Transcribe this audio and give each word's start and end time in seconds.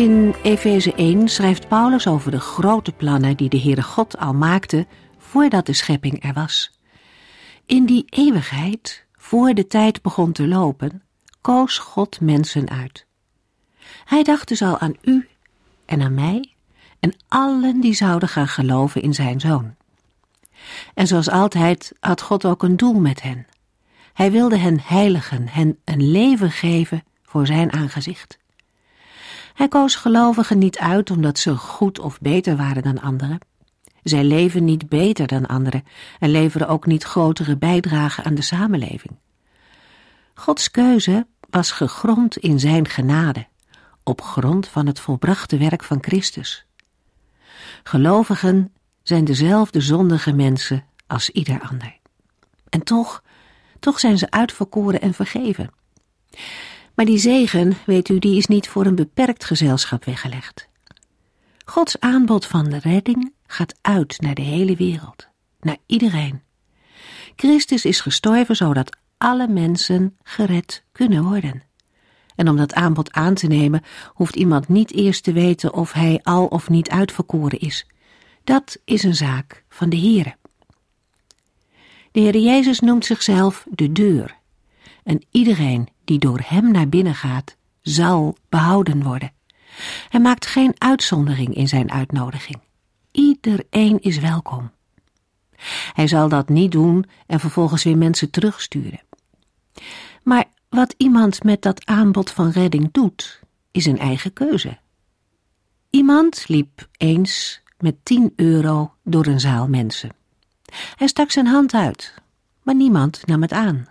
In 0.00 0.34
Efeze 0.42 0.94
1 0.94 1.28
schrijft 1.28 1.68
Paulus 1.68 2.06
over 2.06 2.30
de 2.30 2.40
grote 2.40 2.92
plannen 2.92 3.36
die 3.36 3.48
de 3.48 3.60
Heere 3.60 3.82
God 3.82 4.18
al 4.18 4.34
maakte 4.34 4.86
voordat 5.18 5.66
de 5.66 5.72
schepping 5.72 6.24
er 6.24 6.32
was. 6.32 6.78
In 7.66 7.86
die 7.86 8.04
eeuwigheid, 8.06 9.06
voor 9.16 9.54
de 9.54 9.66
tijd 9.66 10.02
begon 10.02 10.32
te 10.32 10.48
lopen, 10.48 11.02
koos 11.40 11.78
God 11.78 12.20
mensen 12.20 12.68
uit. 12.70 13.06
Hij 14.04 14.22
dacht 14.22 14.48
dus 14.48 14.62
al 14.62 14.78
aan 14.78 14.96
u 15.02 15.28
en 15.84 16.02
aan 16.02 16.14
mij 16.14 16.54
en 17.00 17.14
allen 17.28 17.80
die 17.80 17.94
zouden 17.94 18.28
gaan 18.28 18.48
geloven 18.48 19.02
in 19.02 19.14
zijn 19.14 19.40
zoon. 19.40 19.74
En 20.94 21.06
zoals 21.06 21.30
altijd 21.30 21.92
had 22.00 22.22
God 22.22 22.44
ook 22.44 22.62
een 22.62 22.76
doel 22.76 23.00
met 23.00 23.22
hen. 23.22 23.46
Hij 24.12 24.30
wilde 24.30 24.56
hen 24.56 24.80
heiligen, 24.82 25.48
hen 25.48 25.78
een 25.84 26.10
leven 26.10 26.50
geven 26.50 27.04
voor 27.22 27.46
zijn 27.46 27.72
aangezicht. 27.72 28.39
Hij 29.60 29.68
koos 29.68 29.94
gelovigen 29.94 30.58
niet 30.58 30.78
uit 30.78 31.10
omdat 31.10 31.38
ze 31.38 31.56
goed 31.56 31.98
of 31.98 32.20
beter 32.20 32.56
waren 32.56 32.82
dan 32.82 33.00
anderen. 33.00 33.38
Zij 34.02 34.24
leven 34.24 34.64
niet 34.64 34.88
beter 34.88 35.26
dan 35.26 35.46
anderen 35.46 35.84
en 36.18 36.30
leveren 36.30 36.68
ook 36.68 36.86
niet 36.86 37.02
grotere 37.02 37.56
bijdragen 37.56 38.24
aan 38.24 38.34
de 38.34 38.42
samenleving. 38.42 39.18
Gods 40.34 40.70
keuze 40.70 41.26
was 41.50 41.70
gegrond 41.72 42.36
in 42.36 42.60
zijn 42.60 42.88
genade, 42.88 43.46
op 44.02 44.22
grond 44.22 44.68
van 44.68 44.86
het 44.86 45.00
volbrachte 45.00 45.56
werk 45.56 45.84
van 45.84 45.98
Christus. 46.00 46.66
Gelovigen 47.82 48.72
zijn 49.02 49.24
dezelfde 49.24 49.80
zondige 49.80 50.32
mensen 50.32 50.84
als 51.06 51.30
ieder 51.30 51.60
ander. 51.60 51.96
En 52.68 52.82
toch, 52.82 53.22
toch 53.78 54.00
zijn 54.00 54.18
ze 54.18 54.30
uitverkoren 54.30 55.00
en 55.00 55.14
vergeven. 55.14 55.70
Maar 56.94 57.04
die 57.04 57.18
zegen, 57.18 57.76
weet 57.86 58.08
u, 58.08 58.18
die 58.18 58.36
is 58.36 58.46
niet 58.46 58.68
voor 58.68 58.86
een 58.86 58.94
beperkt 58.94 59.44
gezelschap 59.44 60.04
weggelegd. 60.04 60.68
Gods 61.64 62.00
aanbod 62.00 62.46
van 62.46 62.64
de 62.64 62.78
redding 62.78 63.32
gaat 63.46 63.74
uit 63.80 64.20
naar 64.20 64.34
de 64.34 64.42
hele 64.42 64.76
wereld, 64.76 65.28
naar 65.60 65.76
iedereen. 65.86 66.42
Christus 67.36 67.84
is 67.84 68.00
gestorven 68.00 68.56
zodat 68.56 68.96
alle 69.18 69.48
mensen 69.48 70.16
gered 70.22 70.84
kunnen 70.92 71.22
worden. 71.24 71.62
En 72.36 72.48
om 72.48 72.56
dat 72.56 72.74
aanbod 72.74 73.12
aan 73.12 73.34
te 73.34 73.46
nemen, 73.46 73.82
hoeft 74.14 74.36
iemand 74.36 74.68
niet 74.68 74.92
eerst 74.92 75.24
te 75.24 75.32
weten 75.32 75.74
of 75.74 75.92
hij 75.92 76.20
al 76.22 76.46
of 76.46 76.68
niet 76.68 76.90
uitverkoren 76.90 77.58
is. 77.58 77.86
Dat 78.44 78.78
is 78.84 79.02
een 79.02 79.14
zaak 79.14 79.64
van 79.68 79.88
de 79.90 79.96
Heere. 79.96 80.34
De 82.12 82.20
Heer 82.20 82.38
Jezus 82.38 82.80
noemt 82.80 83.04
zichzelf 83.04 83.66
de 83.70 83.92
deur. 83.92 84.36
En 85.04 85.22
iedereen 85.30 85.88
die 86.10 86.18
door 86.18 86.40
hem 86.44 86.70
naar 86.70 86.88
binnen 86.88 87.14
gaat, 87.14 87.56
zal 87.82 88.36
behouden 88.48 89.02
worden. 89.02 89.32
Hij 90.08 90.20
maakt 90.20 90.46
geen 90.46 90.74
uitzondering 90.78 91.54
in 91.54 91.68
zijn 91.68 91.90
uitnodiging. 91.90 92.60
Iedereen 93.10 94.00
is 94.00 94.18
welkom. 94.18 94.70
Hij 95.92 96.06
zal 96.08 96.28
dat 96.28 96.48
niet 96.48 96.72
doen 96.72 97.06
en 97.26 97.40
vervolgens 97.40 97.84
weer 97.84 97.96
mensen 97.96 98.30
terugsturen. 98.30 99.00
Maar 100.22 100.44
wat 100.68 100.94
iemand 100.96 101.42
met 101.42 101.62
dat 101.62 101.86
aanbod 101.86 102.30
van 102.30 102.50
redding 102.50 102.88
doet, 102.92 103.40
is 103.70 103.86
een 103.86 103.98
eigen 103.98 104.32
keuze. 104.32 104.78
Iemand 105.90 106.48
liep 106.48 106.88
eens 106.96 107.62
met 107.78 107.96
tien 108.02 108.32
euro 108.36 108.94
door 109.04 109.26
een 109.26 109.40
zaal 109.40 109.68
mensen. 109.68 110.10
Hij 110.94 111.06
stak 111.06 111.30
zijn 111.30 111.46
hand 111.46 111.74
uit, 111.74 112.14
maar 112.62 112.74
niemand 112.74 113.26
nam 113.26 113.42
het 113.42 113.52
aan. 113.52 113.86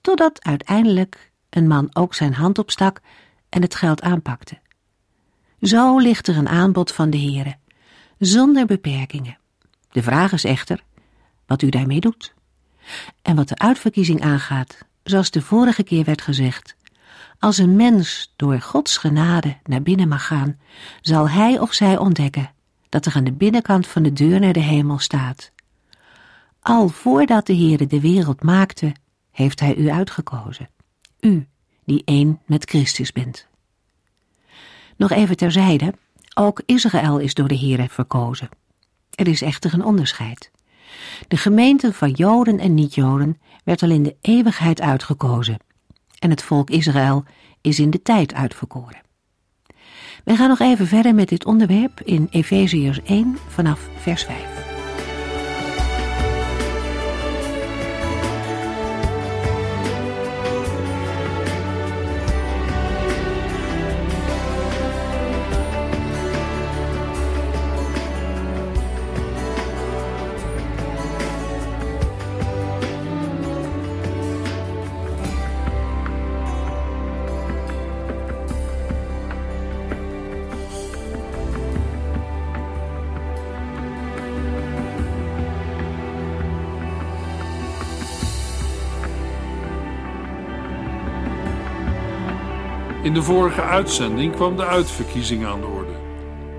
Totdat 0.00 0.44
uiteindelijk 0.44 1.31
een 1.54 1.66
man 1.66 1.88
ook 1.92 2.14
zijn 2.14 2.34
hand 2.34 2.58
opstak 2.58 3.00
en 3.48 3.62
het 3.62 3.74
geld 3.74 4.02
aanpakte. 4.02 4.60
Zo 5.60 5.98
ligt 5.98 6.26
er 6.26 6.36
een 6.36 6.48
aanbod 6.48 6.92
van 6.92 7.10
de 7.10 7.18
Heere, 7.18 7.56
zonder 8.18 8.66
beperkingen. 8.66 9.38
De 9.90 10.02
vraag 10.02 10.32
is 10.32 10.44
echter 10.44 10.84
wat 11.46 11.62
u 11.62 11.68
daarmee 11.68 12.00
doet. 12.00 12.34
En 13.22 13.36
wat 13.36 13.48
de 13.48 13.58
uitverkiezing 13.58 14.22
aangaat, 14.22 14.78
zoals 15.02 15.30
de 15.30 15.42
vorige 15.42 15.82
keer 15.82 16.04
werd 16.04 16.22
gezegd, 16.22 16.76
als 17.38 17.58
een 17.58 17.76
mens 17.76 18.32
door 18.36 18.60
Gods 18.60 18.96
genade 18.96 19.56
naar 19.64 19.82
binnen 19.82 20.08
mag 20.08 20.26
gaan, 20.26 20.58
zal 21.00 21.28
hij 21.28 21.58
of 21.58 21.72
zij 21.72 21.98
ontdekken 21.98 22.50
dat 22.88 23.06
er 23.06 23.14
aan 23.14 23.24
de 23.24 23.32
binnenkant 23.32 23.86
van 23.86 24.02
de 24.02 24.12
deur 24.12 24.40
naar 24.40 24.52
de 24.52 24.60
hemel 24.60 24.98
staat. 24.98 25.52
Al 26.60 26.88
voordat 26.88 27.46
de 27.46 27.56
Heere 27.56 27.86
de 27.86 28.00
wereld 28.00 28.42
maakte, 28.42 28.94
heeft 29.30 29.60
hij 29.60 29.76
u 29.76 29.90
uitgekozen 29.90 30.68
u 31.22 31.46
die 31.84 32.02
één 32.04 32.40
met 32.46 32.68
Christus 32.68 33.12
bent. 33.12 33.46
Nog 34.96 35.10
even 35.10 35.36
terzijde, 35.36 35.94
ook 36.34 36.62
Israël 36.66 37.18
is 37.18 37.34
door 37.34 37.48
de 37.48 37.58
Heere 37.58 37.88
verkozen. 37.88 38.48
Er 39.10 39.28
is 39.28 39.42
echter 39.42 39.74
een 39.74 39.84
onderscheid. 39.84 40.50
De 41.28 41.36
gemeente 41.36 41.92
van 41.92 42.10
Joden 42.10 42.58
en 42.58 42.74
niet-Joden 42.74 43.40
werd 43.64 43.82
al 43.82 43.90
in 43.90 44.02
de 44.02 44.16
eeuwigheid 44.20 44.80
uitgekozen. 44.80 45.58
En 46.18 46.30
het 46.30 46.42
volk 46.42 46.70
Israël 46.70 47.24
is 47.60 47.78
in 47.78 47.90
de 47.90 48.02
tijd 48.02 48.34
uitverkoren. 48.34 49.00
We 50.24 50.36
gaan 50.36 50.48
nog 50.48 50.60
even 50.60 50.86
verder 50.86 51.14
met 51.14 51.28
dit 51.28 51.44
onderwerp 51.44 52.00
in 52.00 52.28
Efeziërs 52.30 53.02
1 53.02 53.38
vanaf 53.48 53.88
vers 53.96 54.24
5. 54.24 54.71
In 93.02 93.14
de 93.14 93.22
vorige 93.22 93.62
uitzending 93.62 94.34
kwam 94.34 94.56
de 94.56 94.66
uitverkiezing 94.66 95.46
aan 95.46 95.60
de 95.60 95.66
orde. 95.66 96.00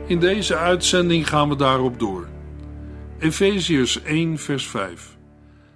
In 0.07 0.19
deze 0.19 0.56
uitzending 0.56 1.28
gaan 1.28 1.50
we 1.50 1.56
daarop 1.56 2.00
door. 2.00 2.28
Efeziërs 3.19 4.01
1, 4.01 4.38
vers 4.38 4.68
5. 4.68 5.18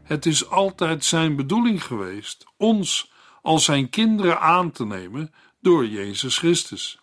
Het 0.04 0.26
is 0.26 0.50
altijd 0.50 1.06
zijn 1.06 1.36
bedoeling 1.36 1.84
geweest 1.84 2.46
ons 2.58 3.12
als 3.42 3.66
zijn 3.66 3.90
kinderen 3.90 4.40
aan 4.40 4.72
te 4.72 4.86
nemen 4.86 5.34
door 5.62 5.88
Jezus 5.88 6.38
Christus. 6.38 7.00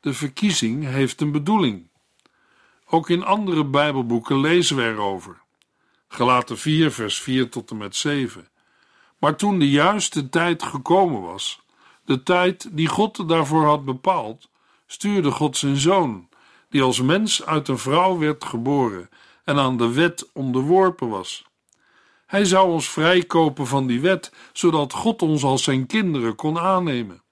De 0.00 0.14
verkiezing 0.14 0.84
heeft 0.84 1.20
een 1.20 1.32
bedoeling. 1.32 1.88
Ook 2.86 3.10
in 3.10 3.24
andere 3.24 3.64
Bijbelboeken 3.64 4.40
lezen 4.40 4.76
we 4.76 4.82
erover. 4.82 5.40
Gelaten 6.08 6.58
4, 6.58 6.92
vers 6.92 7.20
4 7.20 7.48
tot 7.48 7.70
en 7.70 7.76
met 7.76 7.96
7. 7.96 8.48
Maar 9.18 9.36
toen 9.36 9.58
de 9.58 9.70
juiste 9.70 10.28
tijd 10.28 10.62
gekomen 10.62 11.22
was, 11.22 11.62
de 12.04 12.22
tijd 12.22 12.68
die 12.72 12.88
God 12.88 13.28
daarvoor 13.28 13.64
had 13.64 13.84
bepaald, 13.84 14.48
stuurde 14.86 15.30
God 15.30 15.56
zijn 15.56 15.76
zoon, 15.76 16.28
die 16.68 16.82
als 16.82 17.00
mens 17.00 17.44
uit 17.44 17.68
een 17.68 17.78
vrouw 17.78 18.18
werd 18.18 18.44
geboren 18.44 19.08
en 19.44 19.58
aan 19.58 19.76
de 19.76 19.92
wet 19.92 20.30
onderworpen 20.32 21.08
was. 21.08 21.44
Hij 22.26 22.44
zou 22.44 22.70
ons 22.70 22.88
vrijkopen 22.88 23.66
van 23.66 23.86
die 23.86 24.00
wet, 24.00 24.32
zodat 24.52 24.92
God 24.92 25.22
ons 25.22 25.42
als 25.44 25.62
zijn 25.62 25.86
kinderen 25.86 26.34
kon 26.34 26.58
aannemen. 26.58 27.22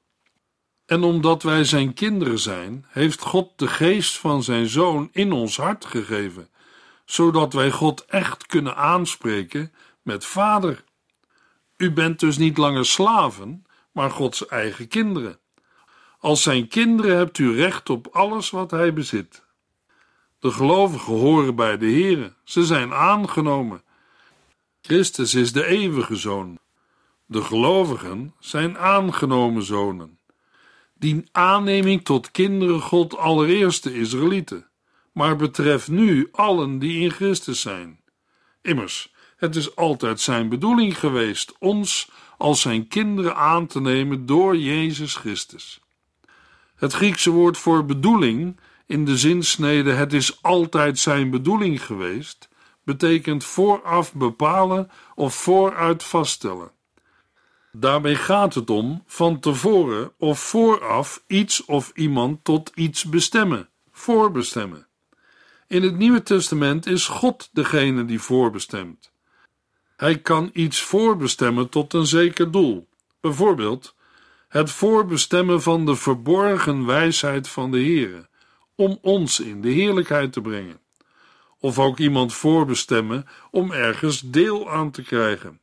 En 0.87 1.03
omdat 1.03 1.43
wij 1.43 1.65
zijn 1.65 1.95
kinderen 1.95 2.39
zijn, 2.39 2.87
heeft 2.89 3.21
God 3.21 3.51
de 3.57 3.69
geest 3.69 4.19
van 4.19 4.43
zijn 4.43 4.67
zoon 4.67 5.09
in 5.13 5.33
ons 5.33 5.57
hart 5.57 5.85
gegeven, 5.85 6.49
zodat 7.05 7.53
wij 7.53 7.71
God 7.71 8.05
echt 8.05 8.47
kunnen 8.47 8.77
aanspreken 8.77 9.73
met 10.03 10.25
Vader. 10.25 10.85
U 11.77 11.93
bent 11.93 12.21
dus 12.21 12.39
niet 12.39 12.57
langer 12.57 12.87
slaven, 12.87 13.65
maar 13.93 14.11
Gods 14.11 14.47
eigen 14.47 14.89
kinderen. 14.89 15.39
Als 16.19 16.43
zijn 16.43 16.69
kinderen 16.69 17.17
hebt 17.17 17.39
u 17.39 17.55
recht 17.57 17.91
op 17.91 18.07
alles 18.13 18.51
wat 18.51 18.71
hij 18.71 18.93
bezit. 18.93 19.43
De 20.39 20.51
gelovigen 20.51 21.15
horen 21.15 21.55
bij 21.55 21.79
de 21.79 21.91
Here, 21.91 22.33
ze 22.45 22.65
zijn 22.65 22.93
aangenomen. 22.93 23.83
Christus 24.81 25.35
is 25.35 25.53
de 25.53 25.67
eeuwige 25.67 26.17
zoon. 26.17 26.59
De 27.27 27.43
gelovigen 27.43 28.35
zijn 28.39 28.79
aangenomen 28.79 29.63
zonen. 29.63 30.19
Die 30.95 31.25
aanneming 31.33 32.05
tot 32.05 32.31
kinderen 32.31 32.81
God 32.81 33.17
allereerst 33.17 33.83
de 33.83 33.95
Israëlieten, 33.95 34.69
maar 35.13 35.37
betreft 35.37 35.89
nu 35.89 36.29
allen 36.33 36.79
die 36.79 37.01
in 37.01 37.11
Christus 37.11 37.61
zijn. 37.61 38.01
Immers, 38.63 39.13
het 39.41 39.57
is 39.57 39.77
altijd 39.77 40.21
zijn 40.21 40.49
bedoeling 40.49 40.99
geweest 40.99 41.55
ons 41.59 42.11
als 42.39 42.61
zijn 42.61 42.89
kinderen 42.89 43.37
aan 43.37 43.67
te 43.67 43.81
nemen 43.81 44.27
door 44.27 44.57
Jezus 44.57 45.15
Christus. 45.15 45.81
Het 46.77 46.93
Griekse 46.93 47.31
woord 47.31 47.59
voor 47.59 47.85
bedoeling 47.85 48.61
in 48.87 49.05
de 49.05 49.19
zinsnede 49.19 49.93
het 49.93 50.13
is 50.13 50.43
altijd 50.43 50.99
zijn 50.99 51.31
bedoeling 51.31 51.85
geweest, 51.85 52.49
betekent 52.85 53.45
vooraf 53.45 54.15
bepalen 54.15 54.91
of 55.15 55.35
vooruit 55.35 56.03
vaststellen. 56.03 56.71
Daarbij 57.73 58.15
gaat 58.17 58.55
het 58.55 58.71
om 58.71 59.03
van 59.07 59.41
tevoren 59.41 60.13
of 60.19 60.41
vooraf 60.41 61.23
iets 61.27 61.65
of 61.65 61.93
iemand 61.95 62.45
tot 62.45 62.73
iets 62.75 63.05
bestemmen, 63.05 63.69
voorbestemmen. 63.91 64.87
In 65.67 65.83
het 65.83 65.97
Nieuwe 65.97 66.23
Testament 66.23 66.87
is 66.87 67.07
God 67.07 67.49
degene 67.53 68.05
die 68.05 68.21
voorbestemt. 68.21 69.11
Hij 70.01 70.19
kan 70.19 70.51
iets 70.53 70.83
voorbestemmen 70.83 71.69
tot 71.69 71.93
een 71.93 72.07
zeker 72.07 72.51
doel. 72.51 72.89
Bijvoorbeeld 73.21 73.95
het 74.49 74.71
voorbestemmen 74.71 75.63
van 75.63 75.87
de 75.87 75.97
verborgen 75.97 76.87
wijsheid 76.87 77.49
van 77.49 77.71
de 77.71 77.79
Heere, 77.79 78.29
om 78.75 78.99
ons 79.03 79.41
in 79.41 79.61
de 79.61 79.69
heerlijkheid 79.69 80.33
te 80.33 80.41
brengen. 80.41 80.81
Of 81.59 81.79
ook 81.79 81.99
iemand 81.99 82.35
voorbestemmen 82.35 83.27
om 83.51 83.73
ergens 83.73 84.21
deel 84.21 84.71
aan 84.71 84.91
te 84.91 85.03
krijgen. 85.03 85.61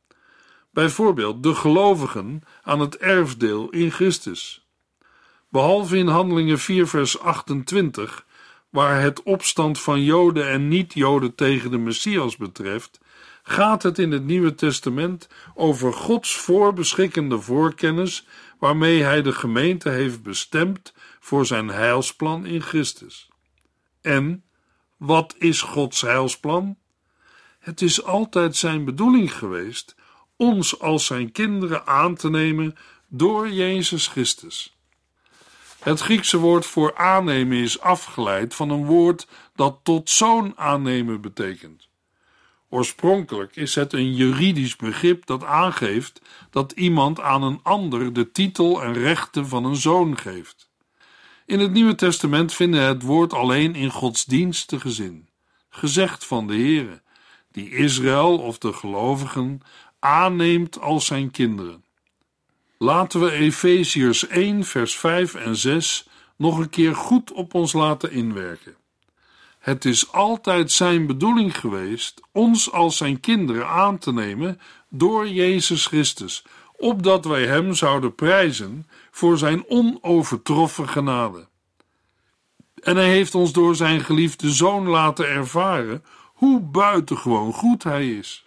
Bijvoorbeeld 0.70 1.42
de 1.42 1.54
gelovigen 1.54 2.42
aan 2.62 2.80
het 2.80 2.96
erfdeel 2.96 3.70
in 3.70 3.90
Christus. 3.90 4.66
Behalve 5.48 5.96
in 5.96 6.08
Handelingen 6.08 6.58
4, 6.58 6.86
vers 6.86 7.18
28, 7.18 8.26
waar 8.70 9.00
het 9.00 9.22
opstand 9.22 9.80
van 9.80 10.02
Joden 10.02 10.48
en 10.48 10.68
niet-Joden 10.68 11.34
tegen 11.34 11.70
de 11.70 11.78
Messias 11.78 12.36
betreft, 12.36 13.00
gaat 13.50 13.82
het 13.82 13.98
in 13.98 14.10
het 14.12 14.24
Nieuwe 14.24 14.54
Testament 14.54 15.28
over 15.54 15.92
Gods 15.92 16.36
voorbeschikkende 16.36 17.40
voorkennis 17.40 18.26
waarmee 18.58 19.02
hij 19.02 19.22
de 19.22 19.32
gemeente 19.32 19.88
heeft 19.88 20.22
bestemd 20.22 20.94
voor 21.20 21.46
zijn 21.46 21.68
heilsplan 21.68 22.46
in 22.46 22.62
Christus. 22.62 23.28
En 24.00 24.44
wat 24.96 25.34
is 25.38 25.60
Gods 25.60 26.00
heilsplan? 26.00 26.76
Het 27.58 27.82
is 27.82 28.04
altijd 28.04 28.56
zijn 28.56 28.84
bedoeling 28.84 29.34
geweest 29.34 29.94
ons 30.36 30.80
als 30.80 31.06
zijn 31.06 31.32
kinderen 31.32 31.86
aan 31.86 32.14
te 32.14 32.30
nemen 32.30 32.76
door 33.08 33.50
Jezus 33.50 34.06
Christus. 34.06 34.76
Het 35.78 36.00
Griekse 36.00 36.38
woord 36.38 36.66
voor 36.66 36.96
aannemen 36.96 37.58
is 37.58 37.80
afgeleid 37.80 38.54
van 38.54 38.70
een 38.70 38.84
woord 38.84 39.26
dat 39.54 39.80
tot 39.82 40.10
zoon 40.10 40.52
aannemen 40.56 41.20
betekent. 41.20 41.87
Oorspronkelijk 42.70 43.56
is 43.56 43.74
het 43.74 43.92
een 43.92 44.14
juridisch 44.14 44.76
begrip 44.76 45.26
dat 45.26 45.44
aangeeft 45.44 46.20
dat 46.50 46.72
iemand 46.72 47.20
aan 47.20 47.42
een 47.42 47.60
ander 47.62 48.12
de 48.12 48.32
titel 48.32 48.82
en 48.82 48.92
rechten 48.92 49.48
van 49.48 49.64
een 49.64 49.76
zoon 49.76 50.18
geeft. 50.18 50.70
In 51.46 51.60
het 51.60 51.72
Nieuwe 51.72 51.94
Testament 51.94 52.54
vinden 52.54 52.82
het 52.82 53.02
woord 53.02 53.32
alleen 53.32 53.74
in 53.74 53.90
godsdienstige 53.90 54.90
zin, 54.90 55.28
gezegd 55.70 56.26
van 56.26 56.46
de 56.46 56.54
Heere, 56.54 57.02
die 57.52 57.70
Israël 57.70 58.38
of 58.38 58.58
de 58.58 58.72
gelovigen 58.72 59.60
aanneemt 59.98 60.80
als 60.80 61.06
zijn 61.06 61.30
kinderen. 61.30 61.84
Laten 62.78 63.20
we 63.20 63.30
Efeziërs 63.30 64.26
1, 64.26 64.64
vers 64.64 64.96
5 64.96 65.34
en 65.34 65.56
6 65.56 66.08
nog 66.36 66.58
een 66.58 66.70
keer 66.70 66.94
goed 66.94 67.32
op 67.32 67.54
ons 67.54 67.72
laten 67.72 68.10
inwerken. 68.10 68.76
Het 69.58 69.84
is 69.84 70.12
altijd 70.12 70.72
zijn 70.72 71.06
bedoeling 71.06 71.58
geweest 71.58 72.20
ons 72.32 72.72
als 72.72 72.96
zijn 72.96 73.20
kinderen 73.20 73.68
aan 73.68 73.98
te 73.98 74.12
nemen 74.12 74.60
door 74.88 75.28
Jezus 75.28 75.86
Christus, 75.86 76.44
opdat 76.76 77.24
wij 77.24 77.46
hem 77.46 77.74
zouden 77.74 78.14
prijzen 78.14 78.86
voor 79.10 79.38
zijn 79.38 79.64
onovertroffen 79.68 80.88
genade. 80.88 81.48
En 82.82 82.96
hij 82.96 83.08
heeft 83.08 83.34
ons 83.34 83.52
door 83.52 83.76
zijn 83.76 84.00
geliefde 84.00 84.52
zoon 84.52 84.86
laten 84.86 85.28
ervaren 85.28 86.04
hoe 86.34 86.60
buitengewoon 86.60 87.52
goed 87.52 87.82
hij 87.82 88.10
is. 88.10 88.46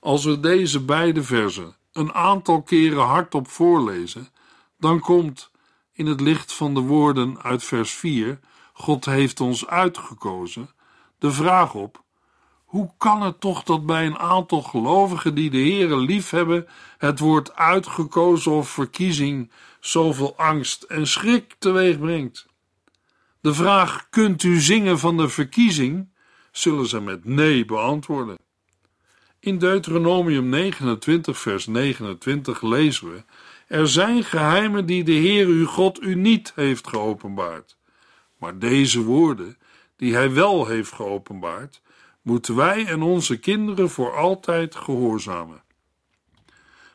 Als 0.00 0.24
we 0.24 0.40
deze 0.40 0.80
beide 0.80 1.22
versen 1.22 1.76
een 1.92 2.12
aantal 2.12 2.62
keren 2.62 3.04
hardop 3.04 3.48
voorlezen, 3.48 4.28
dan 4.78 5.00
komt 5.00 5.50
in 5.92 6.06
het 6.06 6.20
licht 6.20 6.52
van 6.52 6.74
de 6.74 6.80
woorden 6.80 7.42
uit 7.42 7.64
vers 7.64 7.92
4: 7.92 8.38
God 8.76 9.04
heeft 9.04 9.40
ons 9.40 9.66
uitgekozen, 9.66 10.70
de 11.18 11.32
vraag 11.32 11.74
op: 11.74 12.02
hoe 12.64 12.90
kan 12.98 13.22
het 13.22 13.40
toch 13.40 13.62
dat 13.62 13.86
bij 13.86 14.06
een 14.06 14.18
aantal 14.18 14.62
gelovigen 14.62 15.34
die 15.34 15.50
de 15.50 15.58
Heere 15.58 15.96
liefhebben, 15.96 16.66
het 16.98 17.18
woord 17.18 17.54
uitgekozen 17.54 18.52
of 18.52 18.68
verkiezing 18.68 19.50
zoveel 19.80 20.36
angst 20.36 20.82
en 20.82 21.06
schrik 21.06 21.54
teweeg 21.58 21.98
brengt? 21.98 22.46
De 23.40 23.54
vraag: 23.54 24.06
kunt 24.10 24.42
u 24.42 24.60
zingen 24.60 24.98
van 24.98 25.16
de 25.16 25.28
verkiezing? 25.28 26.12
zullen 26.52 26.86
ze 26.86 27.00
met 27.00 27.24
nee 27.24 27.64
beantwoorden. 27.64 28.38
In 29.40 29.58
Deuteronomium 29.58 30.48
29, 30.48 31.38
vers 31.38 31.66
29 31.66 32.62
lezen 32.62 33.12
we: 33.12 33.24
Er 33.66 33.88
zijn 33.88 34.24
geheimen 34.24 34.86
die 34.86 35.04
de 35.04 35.12
Heer 35.12 35.46
uw 35.46 35.66
God 35.66 36.02
u 36.02 36.14
niet 36.14 36.52
heeft 36.54 36.88
geopenbaard. 36.88 37.76
Maar 38.44 38.58
deze 38.58 39.02
woorden, 39.02 39.58
die 39.96 40.14
hij 40.14 40.32
wel 40.32 40.66
heeft 40.66 40.92
geopenbaard, 40.92 41.82
moeten 42.22 42.54
wij 42.54 42.86
en 42.86 43.02
onze 43.02 43.38
kinderen 43.38 43.90
voor 43.90 44.16
altijd 44.16 44.74
gehoorzamen. 44.74 45.62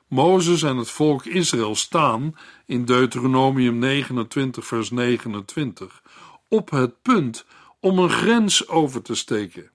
Mozes 0.07 0.63
en 0.63 0.77
het 0.77 0.89
volk 0.89 1.25
Israël 1.25 1.75
staan 1.75 2.35
in 2.65 2.85
Deuteronomium 2.85 3.77
29, 3.77 4.65
vers 4.65 4.91
29 4.91 6.03
op 6.47 6.69
het 6.69 7.01
punt 7.01 7.45
om 7.79 7.99
een 7.99 8.09
grens 8.09 8.67
over 8.67 9.01
te 9.01 9.15
steken. 9.15 9.71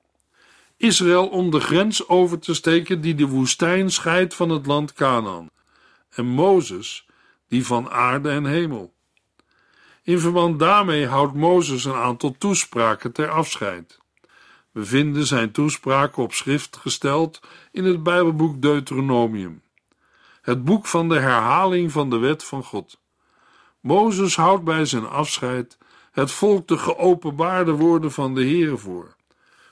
Israël 0.77 1.29
om 1.29 1.51
de 1.51 1.61
grens 1.61 2.09
over 2.09 2.39
te 2.39 2.55
steken 2.55 3.01
die 3.01 3.15
de 3.15 3.27
woestijn 3.27 3.91
scheidt 3.91 4.35
van 4.35 4.49
het 4.49 4.67
land 4.67 4.93
Canaan, 4.93 5.51
en 6.11 6.27
Mozes 6.27 7.07
die 7.49 7.67
van 7.67 7.91
aarde 7.91 8.31
en 8.31 8.45
hemel. 8.45 8.94
In 10.05 10.19
verband 10.19 10.59
daarmee 10.59 11.07
houdt 11.07 11.35
Mozes 11.35 11.85
een 11.85 11.95
aantal 11.95 12.35
toespraken 12.39 13.13
ter 13.13 13.29
afscheid. 13.29 13.99
We 14.71 14.85
vinden 14.85 15.27
zijn 15.27 15.51
toespraken 15.51 16.23
op 16.23 16.33
schrift 16.33 16.77
gesteld 16.77 17.41
in 17.73 17.85
het 17.85 18.03
Bijbelboek 18.03 18.63
Deuteronomium, 18.63 19.63
het 20.43 20.65
boek 20.65 20.87
van 20.87 21.09
de 21.09 21.19
herhaling 21.19 21.93
van 21.93 22.11
de 22.11 22.17
wet 22.17 22.45
van 22.45 22.65
God. 22.65 23.01
Mozes 23.81 24.37
houdt 24.37 24.65
bij 24.65 24.85
zijn 24.85 25.09
afscheid 25.09 25.79
het 26.13 26.31
volk 26.31 26.69
de 26.69 26.79
geopenbaarde 26.79 27.73
woorden 27.73 28.13
van 28.13 28.35
de 28.35 28.41
Heere 28.41 28.77
voor. 28.77 29.17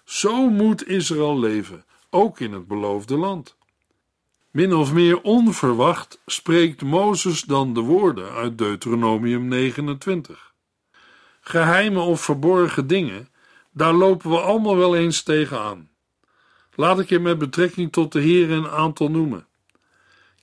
Zo 0.05 0.49
moet 0.49 0.89
Israël 0.89 1.39
leven, 1.39 1.85
ook 2.11 2.41
in 2.41 2.53
het 2.53 2.67
beloofde 2.67 3.17
land. 3.17 3.57
Min 4.53 4.75
of 4.75 4.93
meer 4.93 5.23
onverwacht 5.23 6.21
spreekt 6.27 6.83
Mozes 6.83 7.43
dan 7.43 7.75
de 7.75 7.81
woorden 7.81 8.33
uit 8.33 8.59
Deuteronomium 8.59 9.49
29. 9.49 10.53
Geheime 11.41 12.01
of 12.01 12.21
verborgen 12.21 12.87
dingen, 12.87 13.29
daar 13.71 13.93
lopen 13.93 14.31
we 14.31 14.41
allemaal 14.41 14.77
wel 14.77 14.97
eens 14.97 15.23
tegenaan. 15.23 15.91
Laat 16.75 17.01
ik 17.01 17.09
je 17.09 17.19
met 17.19 17.39
betrekking 17.39 17.93
tot 17.93 18.13
de 18.13 18.21
Heer 18.21 18.51
een 18.51 18.69
aantal 18.69 19.11
noemen. 19.11 19.47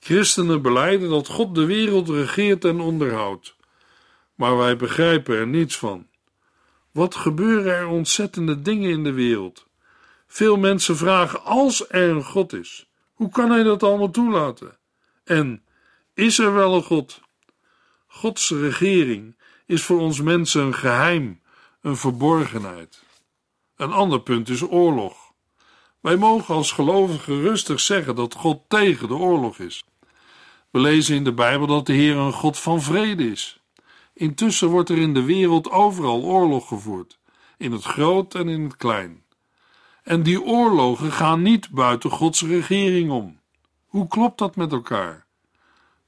Christenen 0.00 0.62
beleiden 0.62 1.10
dat 1.10 1.28
God 1.28 1.54
de 1.54 1.64
wereld 1.64 2.08
regeert 2.08 2.64
en 2.64 2.80
onderhoudt, 2.80 3.56
maar 4.34 4.56
wij 4.56 4.76
begrijpen 4.76 5.36
er 5.36 5.46
niets 5.46 5.76
van. 5.78 6.06
Wat 6.92 7.14
gebeuren 7.14 7.74
er 7.74 7.86
ontzettende 7.86 8.62
dingen 8.62 8.90
in 8.90 9.04
de 9.04 9.12
wereld? 9.12 9.66
Veel 10.26 10.56
mensen 10.56 10.96
vragen: 10.96 11.44
als 11.44 11.90
er 11.90 12.08
een 12.08 12.24
God 12.24 12.52
is, 12.52 12.89
hoe 13.20 13.30
kan 13.30 13.50
hij 13.50 13.62
dat 13.62 13.82
allemaal 13.82 14.10
toelaten? 14.10 14.78
En 15.24 15.64
is 16.14 16.38
er 16.38 16.54
wel 16.54 16.74
een 16.74 16.82
God? 16.82 17.20
Gods 18.06 18.50
regering 18.50 19.36
is 19.66 19.82
voor 19.82 20.00
ons 20.00 20.20
mensen 20.20 20.62
een 20.62 20.74
geheim, 20.74 21.40
een 21.80 21.96
verborgenheid. 21.96 23.02
Een 23.76 23.92
ander 23.92 24.20
punt 24.20 24.48
is 24.48 24.62
oorlog. 24.62 25.32
Wij 26.00 26.16
mogen 26.16 26.54
als 26.54 26.72
gelovigen 26.72 27.40
rustig 27.40 27.80
zeggen 27.80 28.14
dat 28.14 28.34
God 28.34 28.62
tegen 28.68 29.08
de 29.08 29.14
oorlog 29.14 29.58
is. 29.58 29.84
We 30.70 30.78
lezen 30.78 31.16
in 31.16 31.24
de 31.24 31.34
Bijbel 31.34 31.66
dat 31.66 31.86
de 31.86 31.92
Heer 31.92 32.16
een 32.16 32.32
God 32.32 32.58
van 32.58 32.82
vrede 32.82 33.30
is. 33.30 33.62
Intussen 34.14 34.68
wordt 34.68 34.88
er 34.88 34.98
in 34.98 35.14
de 35.14 35.24
wereld 35.24 35.70
overal 35.70 36.22
oorlog 36.22 36.68
gevoerd, 36.68 37.18
in 37.56 37.72
het 37.72 37.84
groot 37.84 38.34
en 38.34 38.48
in 38.48 38.62
het 38.62 38.76
klein. 38.76 39.24
En 40.02 40.22
die 40.22 40.42
oorlogen 40.42 41.12
gaan 41.12 41.42
niet 41.42 41.70
buiten 41.70 42.10
Gods 42.10 42.42
regering 42.42 43.10
om. 43.10 43.40
Hoe 43.86 44.06
klopt 44.06 44.38
dat 44.38 44.56
met 44.56 44.72
elkaar? 44.72 45.26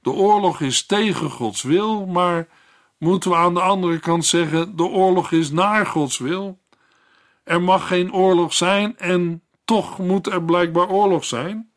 De 0.01 0.11
oorlog 0.11 0.61
is 0.61 0.85
tegen 0.85 1.29
Gods 1.29 1.61
wil, 1.61 2.05
maar 2.05 2.47
moeten 2.97 3.29
we 3.29 3.35
aan 3.35 3.53
de 3.53 3.61
andere 3.61 3.99
kant 3.99 4.25
zeggen: 4.25 4.75
de 4.75 4.83
oorlog 4.83 5.31
is 5.31 5.51
naar 5.51 5.85
Gods 5.85 6.17
wil? 6.17 6.59
Er 7.43 7.61
mag 7.61 7.87
geen 7.87 8.13
oorlog 8.13 8.53
zijn 8.53 8.97
en 8.97 9.43
toch 9.65 9.97
moet 9.97 10.27
er 10.27 10.43
blijkbaar 10.43 10.89
oorlog 10.89 11.25
zijn? 11.25 11.71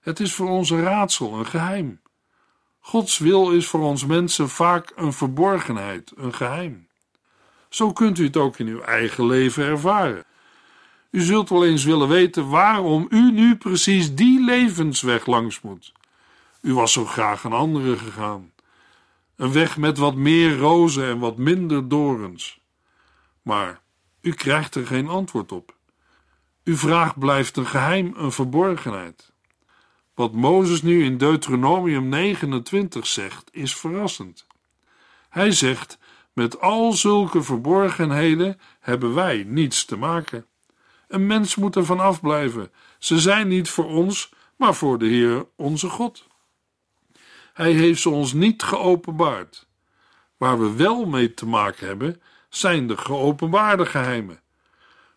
Het 0.00 0.20
is 0.20 0.34
voor 0.34 0.48
ons 0.48 0.70
een 0.70 0.82
raadsel, 0.82 1.32
een 1.32 1.46
geheim. 1.46 2.00
Gods 2.80 3.18
wil 3.18 3.52
is 3.52 3.66
voor 3.66 3.80
ons 3.80 4.06
mensen 4.06 4.48
vaak 4.48 4.92
een 4.96 5.12
verborgenheid, 5.12 6.12
een 6.16 6.34
geheim. 6.34 6.88
Zo 7.68 7.92
kunt 7.92 8.18
u 8.18 8.24
het 8.24 8.36
ook 8.36 8.58
in 8.58 8.66
uw 8.66 8.80
eigen 8.80 9.26
leven 9.26 9.64
ervaren. 9.64 10.24
U 11.14 11.20
zult 11.20 11.48
wel 11.48 11.64
eens 11.64 11.84
willen 11.84 12.08
weten 12.08 12.48
waarom 12.48 13.06
u 13.10 13.32
nu 13.32 13.56
precies 13.56 14.14
die 14.14 14.44
levensweg 14.44 15.26
langs 15.26 15.60
moet. 15.60 15.92
U 16.60 16.74
was 16.74 16.92
zo 16.92 17.04
graag 17.04 17.44
een 17.44 17.52
andere 17.52 17.96
gegaan. 17.96 18.52
Een 19.36 19.52
weg 19.52 19.76
met 19.76 19.98
wat 19.98 20.14
meer 20.14 20.56
rozen 20.56 21.04
en 21.04 21.18
wat 21.18 21.36
minder 21.36 21.88
dorens. 21.88 22.60
Maar 23.42 23.80
u 24.20 24.32
krijgt 24.32 24.74
er 24.74 24.86
geen 24.86 25.08
antwoord 25.08 25.52
op. 25.52 25.76
Uw 26.64 26.76
vraag 26.76 27.18
blijft 27.18 27.56
een 27.56 27.66
geheim, 27.66 28.12
een 28.16 28.32
verborgenheid. 28.32 29.32
Wat 30.14 30.32
Mozes 30.32 30.82
nu 30.82 31.04
in 31.04 31.18
Deuteronomium 31.18 32.08
29 32.08 33.06
zegt, 33.06 33.48
is 33.52 33.76
verrassend. 33.76 34.46
Hij 35.28 35.52
zegt: 35.52 35.98
Met 36.32 36.60
al 36.60 36.92
zulke 36.92 37.42
verborgenheden 37.42 38.60
hebben 38.80 39.14
wij 39.14 39.44
niets 39.46 39.84
te 39.84 39.96
maken. 39.96 40.46
Een 41.08 41.26
mens 41.26 41.54
moet 41.54 41.76
er 41.76 41.84
van 41.84 42.00
afblijven. 42.00 42.72
Ze 42.98 43.18
zijn 43.18 43.48
niet 43.48 43.68
voor 43.68 43.86
ons, 43.86 44.32
maar 44.56 44.74
voor 44.74 44.98
de 44.98 45.06
Heer 45.06 45.46
onze 45.56 45.88
God. 45.88 46.26
Hij 47.52 47.72
heeft 47.72 48.00
ze 48.00 48.10
ons 48.10 48.32
niet 48.32 48.62
geopenbaard. 48.62 49.66
Waar 50.36 50.58
we 50.58 50.76
wel 50.76 51.04
mee 51.04 51.34
te 51.34 51.46
maken 51.46 51.86
hebben, 51.86 52.22
zijn 52.48 52.86
de 52.86 52.96
geopenbaarde 52.96 53.86
geheimen. 53.86 54.40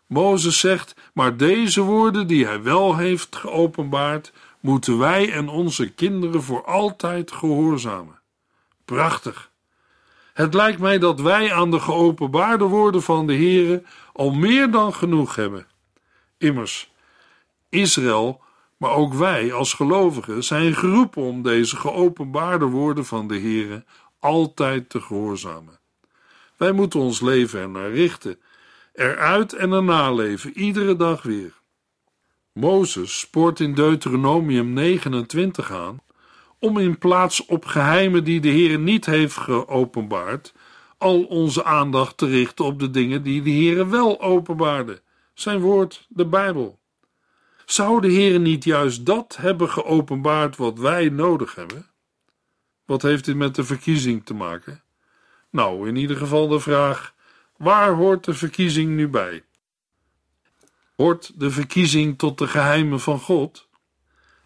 Mozes 0.06 0.58
zegt: 0.58 0.94
Maar 1.12 1.36
deze 1.36 1.80
woorden 1.80 2.26
die 2.26 2.46
hij 2.46 2.62
wel 2.62 2.96
heeft 2.96 3.36
geopenbaard, 3.36 4.32
moeten 4.60 4.98
wij 4.98 5.32
en 5.32 5.48
onze 5.48 5.88
kinderen 5.88 6.42
voor 6.42 6.64
altijd 6.64 7.32
gehoorzamen. 7.32 8.20
Prachtig. 8.84 9.50
Het 10.34 10.54
lijkt 10.54 10.80
mij 10.80 10.98
dat 10.98 11.20
wij 11.20 11.52
aan 11.52 11.70
de 11.70 11.80
geopenbaarde 11.80 12.64
woorden 12.64 13.02
van 13.02 13.26
de 13.26 13.34
Heere 13.34 13.82
al 14.12 14.30
meer 14.30 14.70
dan 14.70 14.94
genoeg 14.94 15.34
hebben. 15.34 15.66
Immers, 16.38 16.90
Israël, 17.68 18.40
maar 18.76 18.90
ook 18.90 19.14
wij 19.14 19.52
als 19.52 19.72
gelovigen 19.72 20.44
zijn 20.44 20.74
geroepen 20.74 21.22
om 21.22 21.42
deze 21.42 21.76
geopenbaarde 21.76 22.64
woorden 22.64 23.04
van 23.04 23.28
de 23.28 23.38
Heere 23.38 23.84
altijd 24.18 24.90
te 24.90 25.00
gehoorzamen. 25.00 25.78
Wij 26.56 26.72
moeten 26.72 27.00
ons 27.00 27.20
leven 27.20 27.60
ernaar 27.60 27.90
richten, 27.90 28.38
eruit 28.94 29.52
en 29.52 29.72
erna 29.72 30.12
leven, 30.12 30.58
iedere 30.58 30.96
dag 30.96 31.22
weer. 31.22 31.52
Mozes 32.52 33.18
spoort 33.18 33.60
in 33.60 33.74
Deuteronomium 33.74 34.72
29 34.72 35.72
aan 35.72 36.00
om 36.58 36.78
in 36.78 36.98
plaats 36.98 37.46
op 37.46 37.64
geheimen 37.64 38.24
die 38.24 38.40
de 38.40 38.48
Heer 38.48 38.78
niet 38.78 39.06
heeft 39.06 39.36
geopenbaard, 39.36 40.54
al 40.98 41.22
onze 41.22 41.64
aandacht 41.64 42.16
te 42.16 42.26
richten 42.26 42.64
op 42.64 42.78
de 42.78 42.90
dingen 42.90 43.22
die 43.22 43.42
de 43.42 43.50
Heer 43.50 43.90
wel 43.90 44.20
openbaarde, 44.20 45.02
zijn 45.40 45.60
woord, 45.60 46.06
de 46.08 46.26
Bijbel. 46.26 46.78
Zou 47.64 48.00
de 48.00 48.08
Heer 48.08 48.40
niet 48.40 48.64
juist 48.64 49.06
dat 49.06 49.36
hebben 49.36 49.70
geopenbaard 49.70 50.56
wat 50.56 50.78
wij 50.78 51.08
nodig 51.08 51.54
hebben? 51.54 51.86
Wat 52.84 53.02
heeft 53.02 53.24
dit 53.24 53.36
met 53.36 53.54
de 53.54 53.64
verkiezing 53.64 54.24
te 54.24 54.34
maken? 54.34 54.82
Nou, 55.50 55.88
in 55.88 55.96
ieder 55.96 56.16
geval 56.16 56.48
de 56.48 56.60
vraag: 56.60 57.14
waar 57.56 57.92
hoort 57.92 58.24
de 58.24 58.34
verkiezing 58.34 58.96
nu 58.96 59.08
bij? 59.08 59.44
Hoort 60.96 61.32
de 61.40 61.50
verkiezing 61.50 62.18
tot 62.18 62.38
de 62.38 62.46
geheimen 62.46 63.00
van 63.00 63.20
God? 63.20 63.68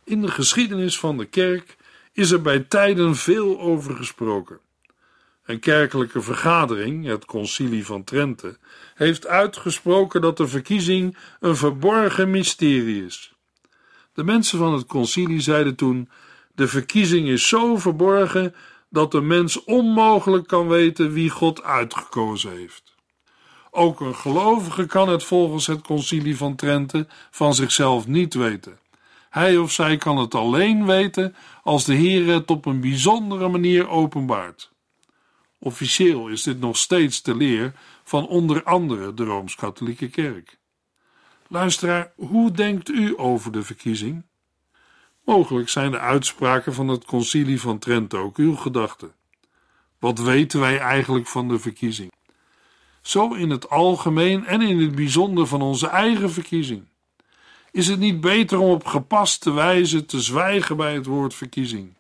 In 0.04 0.22
de 0.22 0.30
geschiedenis 0.30 0.98
van 0.98 1.16
de 1.16 1.26
kerk 1.26 1.76
is 2.12 2.30
er 2.30 2.42
bij 2.42 2.60
tijden 2.60 3.16
veel 3.16 3.60
over 3.60 3.96
gesproken. 3.96 4.60
Een 5.44 5.60
kerkelijke 5.60 6.20
vergadering, 6.20 7.06
het 7.06 7.24
Concilie 7.24 7.86
van 7.86 8.04
Trente, 8.04 8.58
heeft 8.94 9.26
uitgesproken 9.26 10.20
dat 10.20 10.36
de 10.36 10.48
verkiezing 10.48 11.16
een 11.40 11.56
verborgen 11.56 12.30
mysterie 12.30 13.04
is. 13.04 13.32
De 14.12 14.24
mensen 14.24 14.58
van 14.58 14.72
het 14.72 14.86
concilie 14.86 15.40
zeiden 15.40 15.74
toen: 15.74 16.08
De 16.54 16.68
verkiezing 16.68 17.28
is 17.28 17.48
zo 17.48 17.76
verborgen 17.76 18.54
dat 18.90 19.10
de 19.10 19.20
mens 19.20 19.64
onmogelijk 19.64 20.46
kan 20.46 20.68
weten 20.68 21.12
wie 21.12 21.30
God 21.30 21.62
uitgekozen 21.62 22.50
heeft. 22.50 22.94
Ook 23.70 24.00
een 24.00 24.14
gelovige 24.14 24.86
kan 24.86 25.08
het 25.08 25.24
volgens 25.24 25.66
het 25.66 25.82
concilie 25.82 26.36
van 26.36 26.56
Trente 26.56 27.06
van 27.30 27.54
zichzelf 27.54 28.06
niet 28.06 28.34
weten. 28.34 28.78
Hij 29.30 29.56
of 29.56 29.72
zij 29.72 29.96
kan 29.96 30.18
het 30.18 30.34
alleen 30.34 30.86
weten 30.86 31.34
als 31.62 31.84
de 31.84 31.94
Heer 31.94 32.26
het 32.26 32.50
op 32.50 32.66
een 32.66 32.80
bijzondere 32.80 33.48
manier 33.48 33.88
openbaart. 33.88 34.72
Officieel 35.64 36.28
is 36.28 36.42
dit 36.42 36.60
nog 36.60 36.76
steeds 36.76 37.22
de 37.22 37.34
leer 37.34 37.72
van 38.04 38.26
onder 38.26 38.62
andere 38.62 39.14
de 39.14 39.24
Rooms-Katholieke 39.24 40.08
Kerk. 40.08 40.58
Luisteraar, 41.48 42.12
hoe 42.16 42.50
denkt 42.50 42.88
u 42.88 43.14
over 43.16 43.52
de 43.52 43.62
verkiezing? 43.62 44.22
Mogelijk 45.24 45.68
zijn 45.68 45.90
de 45.90 45.98
uitspraken 45.98 46.74
van 46.74 46.88
het 46.88 47.04
Concilie 47.04 47.60
van 47.60 47.78
Trent 47.78 48.14
ook 48.14 48.36
uw 48.36 48.54
gedachten. 48.54 49.12
Wat 49.98 50.18
weten 50.18 50.60
wij 50.60 50.78
eigenlijk 50.78 51.26
van 51.26 51.48
de 51.48 51.58
verkiezing? 51.58 52.12
Zo 53.00 53.34
in 53.34 53.50
het 53.50 53.70
algemeen 53.70 54.46
en 54.46 54.60
in 54.60 54.80
het 54.80 54.94
bijzonder 54.94 55.46
van 55.46 55.62
onze 55.62 55.86
eigen 55.86 56.30
verkiezing. 56.30 56.84
Is 57.70 57.88
het 57.88 57.98
niet 57.98 58.20
beter 58.20 58.58
om 58.58 58.70
op 58.70 58.86
gepaste 58.86 59.52
wijze 59.52 60.04
te 60.04 60.20
zwijgen 60.20 60.76
bij 60.76 60.94
het 60.94 61.06
woord 61.06 61.34
verkiezing? 61.34 61.94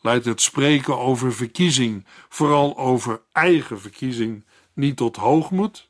Leidt 0.00 0.24
het 0.24 0.40
spreken 0.40 0.98
over 0.98 1.32
verkiezing, 1.32 2.06
vooral 2.28 2.78
over 2.78 3.20
eigen 3.32 3.80
verkiezing, 3.80 4.44
niet 4.74 4.96
tot 4.96 5.16
hoogmoed? 5.16 5.88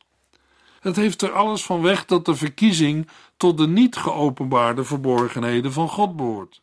Het 0.81 0.97
heeft 0.97 1.23
er 1.23 1.33
alles 1.33 1.65
van 1.65 1.83
weg 1.83 2.05
dat 2.05 2.25
de 2.25 2.35
verkiezing 2.35 3.09
tot 3.37 3.59
de 3.59 3.69
niet 3.69 3.97
geopenbaarde 3.97 4.85
verborgenheden 4.85 5.73
van 5.73 5.89
God 5.89 6.17
behoort. 6.17 6.63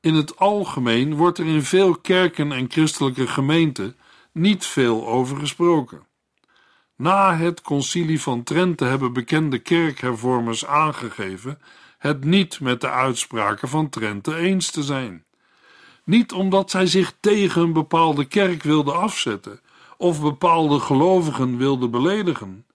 In 0.00 0.14
het 0.14 0.38
algemeen 0.38 1.14
wordt 1.14 1.38
er 1.38 1.46
in 1.46 1.62
veel 1.62 1.96
kerken 1.96 2.52
en 2.52 2.70
christelijke 2.70 3.26
gemeenten 3.26 3.96
niet 4.32 4.66
veel 4.66 5.06
over 5.06 5.36
gesproken. 5.36 6.06
Na 6.96 7.36
het 7.36 7.60
concilie 7.62 8.20
van 8.20 8.42
Trente 8.42 8.84
hebben 8.84 9.12
bekende 9.12 9.58
kerkhervormers 9.58 10.66
aangegeven 10.66 11.58
het 11.98 12.24
niet 12.24 12.60
met 12.60 12.80
de 12.80 12.90
uitspraken 12.90 13.68
van 13.68 13.88
Trente 13.88 14.36
eens 14.36 14.70
te 14.70 14.82
zijn. 14.82 15.25
Niet 16.06 16.32
omdat 16.32 16.70
zij 16.70 16.86
zich 16.86 17.16
tegen 17.20 17.62
een 17.62 17.72
bepaalde 17.72 18.24
kerk 18.24 18.62
wilden 18.62 18.96
afzetten 18.96 19.60
of 19.96 20.20
bepaalde 20.20 20.80
gelovigen 20.80 21.56
wilden 21.56 21.90
beledigen, 21.90 22.66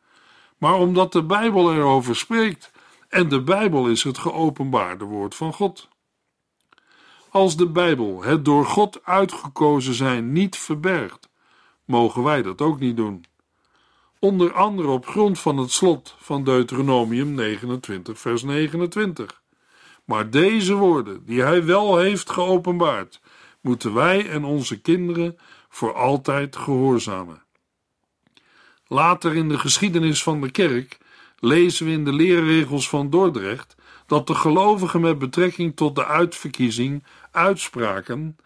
maar 0.58 0.74
omdat 0.74 1.12
de 1.12 1.24
Bijbel 1.24 1.74
erover 1.74 2.16
spreekt 2.16 2.72
en 3.10 3.30
de 3.30 3.42
Bijbel 3.42 3.88
is 3.88 4.04
het 4.04 4.18
geopenbaarde 4.18 5.06
woord 5.06 5.36
van 5.36 5.54
God. 5.54 5.88
Als 7.30 7.56
de 7.56 7.68
Bijbel 7.68 8.24
het 8.24 8.46
door 8.46 8.66
God 8.66 9.06
uitgekozen 9.06 9.94
zijn 9.94 10.32
niet 10.32 10.58
verbergt, 10.58 11.30
mogen 11.86 12.24
wij 12.24 12.42
dat 12.42 12.62
ook 12.62 12.80
niet 12.80 12.98
doen 12.98 13.26
onder 14.22 14.54
andere 14.54 14.88
op 14.88 15.06
grond 15.08 15.40
van 15.40 15.58
het 15.58 15.72
slot 15.72 16.16
van 16.18 16.44
Deuteronomium 16.44 17.34
29, 17.34 18.20
vers 18.20 18.44
29. 18.44 19.41
Maar 20.12 20.30
deze 20.30 20.74
woorden, 20.74 21.26
die 21.26 21.42
hij 21.42 21.66
wel 21.66 21.98
heeft 21.98 22.30
geopenbaard, 22.30 23.22
moeten 23.62 23.94
wij 23.94 24.30
en 24.30 24.44
onze 24.44 24.82
kinderen 24.82 25.38
voor 25.70 25.94
altijd 25.94 26.56
gehoorzamen. 26.56 27.44
Later 28.88 29.36
in 29.36 29.50
de 29.50 29.60
geschiedenis 29.60 30.24
van 30.24 30.42
de 30.42 30.52
kerk 30.52 30.98
lezen 31.40 31.86
we 31.86 31.92
in 31.92 32.06
de 32.06 32.14
leerregels 32.14 32.90
van 32.90 33.10
Dordrecht 33.10 33.76
dat 34.06 34.28
de 34.28 34.36
gelovigen 34.36 35.02
met 35.02 35.20
betrekking 35.20 35.76
tot 35.76 35.96
de 35.96 36.06
uitverkiezing 36.06 37.04
uitspraken, 37.32 38.38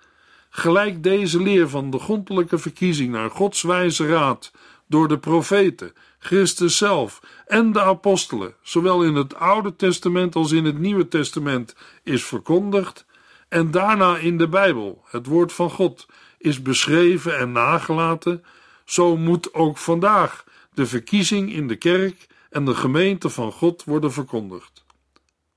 gelijk 0.49 1.03
deze 1.03 1.41
leer 1.41 1.69
van 1.69 1.89
de 1.89 1.99
grondelijke 1.99 2.57
verkiezing 2.57 3.11
naar 3.11 3.29
Gods 3.29 3.61
wijze 3.61 4.07
raad 4.07 4.51
door 4.87 5.07
de 5.07 5.19
profeten, 5.19 5.93
Christus 6.19 6.77
zelf 6.77 7.21
en 7.45 7.71
de 7.71 7.81
apostelen, 7.81 8.55
zowel 8.61 9.03
in 9.03 9.15
het 9.15 9.35
Oude 9.35 9.75
Testament 9.75 10.35
als 10.35 10.51
in 10.51 10.65
het 10.65 10.79
Nieuwe 10.79 11.07
Testament, 11.07 11.75
is 12.03 12.25
verkondigd, 12.25 13.05
en 13.49 13.71
daarna 13.71 14.17
in 14.17 14.37
de 14.37 14.47
Bijbel, 14.47 15.03
het 15.05 15.25
woord 15.25 15.53
van 15.53 15.69
God, 15.69 16.05
is 16.37 16.61
beschreven 16.61 17.37
en 17.37 17.51
nagelaten, 17.51 18.43
zo 18.85 19.17
moet 19.17 19.53
ook 19.53 19.77
vandaag 19.77 20.43
de 20.73 20.85
verkiezing 20.85 21.53
in 21.53 21.67
de 21.67 21.75
kerk 21.75 22.27
en 22.49 22.65
de 22.65 22.75
gemeente 22.75 23.29
van 23.29 23.51
God 23.51 23.83
worden 23.83 24.11
verkondigd. 24.11 24.85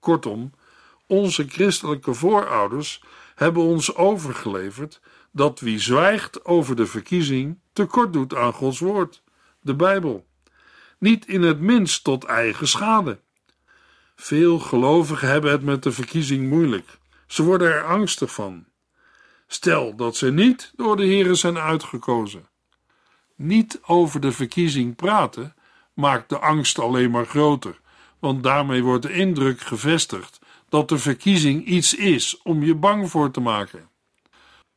Kortom, 0.00 0.52
onze 1.06 1.44
christelijke 1.48 2.14
voorouders 2.14 3.02
hebben 3.34 3.62
ons 3.62 3.94
overgeleverd 3.94 5.00
dat 5.32 5.60
wie 5.60 5.78
zwijgt 5.78 6.44
over 6.44 6.76
de 6.76 6.86
verkiezing 6.86 7.58
tekort 7.78 8.12
doet 8.12 8.34
aan 8.34 8.52
Gods 8.52 8.78
woord, 8.78 9.22
de 9.60 9.74
Bijbel. 9.74 10.26
Niet 10.98 11.26
in 11.26 11.42
het 11.42 11.60
minst 11.60 12.04
tot 12.04 12.24
eigen 12.24 12.68
schade. 12.68 13.20
Veel 14.16 14.58
gelovigen 14.58 15.28
hebben 15.28 15.50
het 15.50 15.62
met 15.62 15.82
de 15.82 15.92
verkiezing 15.92 16.48
moeilijk. 16.48 16.98
Ze 17.26 17.42
worden 17.42 17.72
er 17.72 17.84
angstig 17.84 18.34
van. 18.34 18.64
Stel 19.46 19.96
dat 19.96 20.16
ze 20.16 20.32
niet 20.32 20.72
door 20.76 20.96
de 20.96 21.06
Here 21.06 21.34
zijn 21.34 21.58
uitgekozen. 21.58 22.48
Niet 23.34 23.80
over 23.86 24.20
de 24.20 24.32
verkiezing 24.32 24.96
praten 24.96 25.54
maakt 25.94 26.28
de 26.28 26.38
angst 26.38 26.78
alleen 26.78 27.10
maar 27.10 27.26
groter, 27.26 27.80
want 28.18 28.42
daarmee 28.42 28.82
wordt 28.82 29.02
de 29.02 29.12
indruk 29.12 29.60
gevestigd 29.60 30.38
dat 30.68 30.88
de 30.88 30.98
verkiezing 30.98 31.66
iets 31.66 31.94
is 31.94 32.42
om 32.42 32.64
je 32.64 32.74
bang 32.74 33.10
voor 33.10 33.30
te 33.30 33.40
maken. 33.40 33.88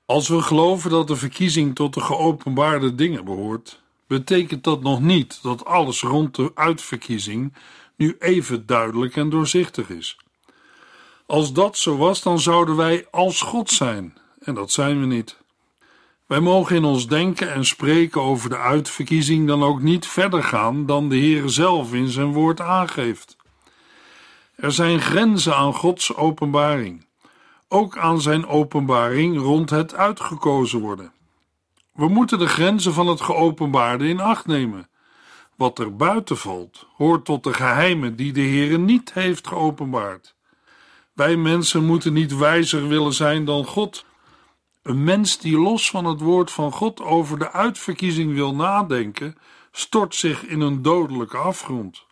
Als 0.06 0.28
we 0.28 0.42
geloven 0.42 0.90
dat 0.90 1.08
de 1.08 1.16
verkiezing 1.16 1.76
tot 1.76 1.94
de 1.94 2.02
geopenbaarde 2.02 2.96
dingen 2.96 3.26
behoort, 3.26 3.82
betekent 4.08 4.64
dat 4.64 4.82
nog 4.82 5.02
niet 5.02 5.40
dat 5.42 5.66
alles 5.66 6.02
rond 6.02 6.36
de 6.36 6.52
uitverkiezing 6.56 7.54
nu 7.96 8.16
even 8.20 8.66
duidelijk 8.66 9.16
en 9.16 9.30
doorzichtig 9.30 9.90
is. 9.90 10.18
Als 11.26 11.54
dat 11.54 11.78
zo 11.78 11.98
was, 11.98 12.22
dan 12.22 12.40
zouden 12.40 12.76
wij 12.76 13.08
als 13.12 13.42
God 13.42 13.70
zijn, 13.70 14.18
en 14.40 14.54
dat 14.54 14.72
zijn 14.72 15.00
we 15.00 15.06
niet. 15.06 15.38
Wij 16.26 16.40
mogen 16.40 16.76
in 16.76 16.84
ons 16.84 17.08
denken 17.08 17.54
en 17.54 17.66
spreken 17.66 18.22
over 18.22 18.50
de 18.50 18.58
uitverkiezing 18.58 19.48
dan 19.48 19.64
ook 19.64 19.82
niet 19.82 20.08
verder 20.08 20.44
gaan 20.44 20.86
dan 20.86 21.10
de 21.10 21.16
Heer 21.16 21.50
zelf 21.50 21.94
in 21.94 22.08
zijn 22.08 22.34
woord 22.34 22.62
aangeeft. 22.62 23.38
Er 24.56 24.72
zijn 24.72 25.02
grenzen 25.02 25.56
aan 25.56 25.74
Gods 25.74 26.16
openbaring, 26.16 27.06
ook 27.72 27.98
aan 27.98 28.22
zijn 28.22 28.48
openbaring 28.48 29.38
rond 29.38 29.70
het 29.70 29.96
uitgekozen 29.96 30.80
worden. 30.80 31.12
We 31.94 32.08
moeten 32.08 32.40
de 32.40 32.48
grenzen 32.48 32.94
van 32.94 33.08
het 33.08 33.22
geopenbaarde 33.22 34.08
in 34.08 34.20
acht 34.20 34.46
nemen. 34.46 34.90
Wat 35.56 35.80
er 35.80 35.96
buiten 35.96 36.38
valt, 36.38 36.88
hoort 36.96 37.26
tot 37.26 37.44
de 37.44 37.54
geheimen 37.54 38.16
die 38.16 38.34
de 38.34 38.42
Heer 38.42 38.80
niet 38.80 39.14
heeft 39.14 39.48
geopenbaard. 39.48 40.36
Wij 41.14 41.36
mensen 41.36 41.86
moeten 41.86 42.14
niet 42.14 42.38
wijzer 42.38 42.88
willen 42.88 43.14
zijn 43.14 43.46
dan 43.46 43.66
God. 43.66 44.06
Een 44.84 45.04
mens 45.04 45.38
die 45.38 45.58
los 45.58 45.90
van 45.90 46.06
het 46.06 46.20
woord 46.20 46.52
van 46.52 46.72
God 46.72 47.02
over 47.02 47.40
de 47.40 47.52
uitverkiezing 47.52 48.34
wil 48.34 48.56
nadenken, 48.56 49.38
stort 49.72 50.16
zich 50.16 50.46
in 50.46 50.62
een 50.62 50.82
dodelijke 50.82 51.38
afgrond. 51.38 52.06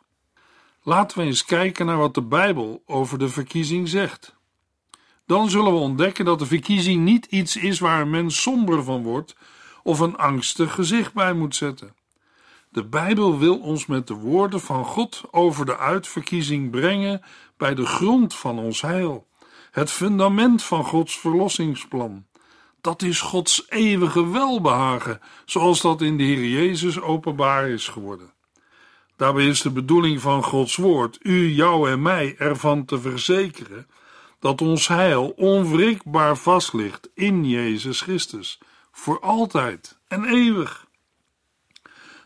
Laten 0.84 1.18
we 1.18 1.24
eens 1.24 1.46
kijken 1.46 1.86
naar 1.86 1.98
wat 1.98 2.14
de 2.14 2.24
Bijbel 2.24 2.84
over 2.86 3.20
de 3.20 3.30
verkiezing 3.30 3.90
zegt. 3.90 4.38
Dan 5.30 5.50
zullen 5.50 5.74
we 5.74 5.80
ontdekken 5.80 6.26
dat 6.26 6.40
de 6.40 6.46
verkiezing 6.46 7.04
niet 7.04 7.26
iets 7.26 7.56
is 7.56 7.80
waar 7.80 8.02
een 8.02 8.10
mens 8.10 8.42
somber 8.42 8.84
van 8.84 9.04
wordt 9.04 9.36
of 9.84 10.00
een 10.00 10.18
angstig 10.18 10.74
gezicht 10.74 11.14
bij 11.14 11.34
moet 11.34 11.56
zetten. 11.56 11.96
De 12.70 12.86
Bijbel 12.86 13.40
wil 13.40 13.60
ons 13.60 13.86
met 13.86 14.08
de 14.08 14.14
woorden 14.14 14.62
van 14.62 14.86
God 14.86 15.22
over 15.32 15.66
de 15.66 15.78
uitverkiezing 15.78 16.72
brengen 16.72 17.22
bij 17.58 17.76
de 17.76 17.86
grond 17.86 18.36
van 18.36 18.60
ons 18.60 18.82
heil, 18.82 19.28
het 19.72 19.92
fundament 19.92 20.64
van 20.64 20.84
Gods 20.84 21.20
verlossingsplan. 21.20 22.26
Dat 22.82 23.02
is 23.02 23.22
Gods 23.22 23.66
eeuwige 23.70 24.30
welbehagen, 24.30 25.22
zoals 25.46 25.82
dat 25.82 26.02
in 26.02 26.18
de 26.18 26.24
Heer 26.24 26.50
Jezus 26.50 27.02
openbaar 27.02 27.70
is 27.70 27.88
geworden. 27.88 28.34
Daarbij 29.16 29.48
is 29.48 29.62
de 29.62 29.72
bedoeling 29.72 30.22
van 30.22 30.44
Gods 30.44 30.76
woord 30.76 31.18
u, 31.22 31.48
jou 31.48 31.90
en 31.90 32.02
mij 32.02 32.36
ervan 32.38 32.86
te 32.86 33.00
verzekeren 33.00 33.88
dat 34.40 34.62
ons 34.62 34.88
heil 34.88 35.34
onwrikbaar 35.36 36.38
vast 36.38 36.74
ligt 36.74 37.10
in 37.14 37.46
Jezus 37.46 38.02
Christus, 38.02 38.60
voor 38.92 39.20
altijd 39.20 40.00
en 40.08 40.26
eeuwig. 40.26 40.88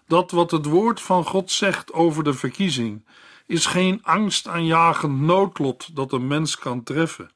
Dat 0.07 0.31
wat 0.31 0.51
het 0.51 0.65
woord 0.65 1.01
van 1.01 1.25
God 1.25 1.51
zegt 1.51 1.93
over 1.93 2.23
de 2.23 2.33
verkiezing 2.33 3.05
is 3.45 3.65
geen 3.65 3.99
angstaanjagend 4.03 5.19
noodlot 5.19 5.95
dat 5.95 6.11
een 6.11 6.27
mens 6.27 6.57
kan 6.57 6.83
treffen. 6.83 7.31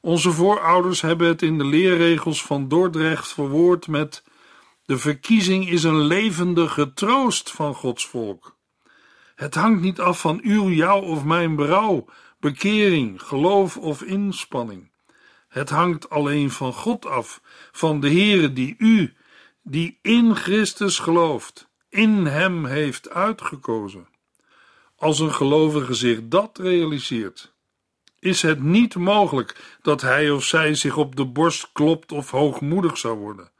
Onze 0.00 0.32
voorouders 0.32 1.00
hebben 1.00 1.28
het 1.28 1.42
in 1.42 1.58
de 1.58 1.64
leerregels 1.64 2.42
van 2.42 2.68
Dordrecht 2.68 3.28
verwoord 3.32 3.86
met: 3.86 4.24
De 4.84 4.98
verkiezing 4.98 5.68
is 5.68 5.82
een 5.82 6.00
levendige 6.00 6.94
troost 6.94 7.50
van 7.50 7.74
Gods 7.74 8.06
volk. 8.06 8.55
Het 9.36 9.54
hangt 9.54 9.80
niet 9.80 10.00
af 10.00 10.20
van 10.20 10.40
uw, 10.42 10.68
jou 10.68 11.04
of 11.04 11.24
mijn 11.24 11.56
berouw, 11.56 12.04
bekering, 12.40 13.22
geloof 13.22 13.76
of 13.76 14.02
inspanning. 14.02 14.90
Het 15.48 15.70
hangt 15.70 16.10
alleen 16.10 16.50
van 16.50 16.72
God 16.72 17.06
af, 17.06 17.40
van 17.72 18.00
de 18.00 18.08
Heere 18.08 18.52
die 18.52 18.74
u, 18.78 19.16
die 19.62 19.98
in 20.02 20.36
Christus 20.36 20.98
gelooft, 20.98 21.68
in 21.88 22.26
Hem 22.26 22.64
heeft 22.64 23.10
uitgekozen. 23.10 24.08
Als 24.96 25.18
een 25.18 25.34
gelovige 25.34 25.94
zich 25.94 26.20
dat 26.22 26.58
realiseert, 26.58 27.54
is 28.18 28.42
het 28.42 28.62
niet 28.62 28.94
mogelijk 28.94 29.78
dat 29.82 30.00
hij 30.00 30.30
of 30.30 30.44
zij 30.44 30.74
zich 30.74 30.96
op 30.96 31.16
de 31.16 31.26
borst 31.26 31.72
klopt 31.72 32.12
of 32.12 32.30
hoogmoedig 32.30 32.98
zou 32.98 33.18
worden. 33.18 33.50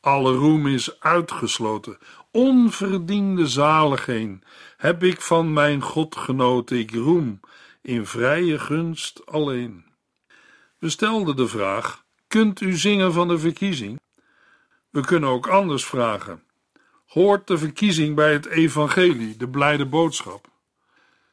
Alle 0.00 0.32
roem 0.32 0.66
is 0.66 1.00
uitgesloten. 1.00 1.98
Onverdiende 2.36 3.46
zaligheid 3.46 4.44
heb 4.76 5.02
ik 5.02 5.20
van 5.20 5.52
mijn 5.52 5.82
God 5.82 6.16
genoten. 6.16 6.78
Ik 6.78 6.90
roem 6.90 7.40
in 7.82 8.06
vrije 8.06 8.58
gunst 8.58 9.26
alleen. 9.26 9.84
We 10.78 10.88
stelden 10.88 11.36
de 11.36 11.48
vraag: 11.48 12.04
kunt 12.26 12.60
u 12.60 12.72
zingen 12.76 13.12
van 13.12 13.28
de 13.28 13.38
verkiezing? 13.38 14.00
We 14.90 15.00
kunnen 15.00 15.28
ook 15.28 15.46
anders 15.46 15.84
vragen. 15.84 16.42
Hoort 17.06 17.46
de 17.46 17.58
verkiezing 17.58 18.14
bij 18.14 18.32
het 18.32 18.46
evangelie, 18.46 19.36
de 19.36 19.48
blijde 19.48 19.86
boodschap? 19.86 20.48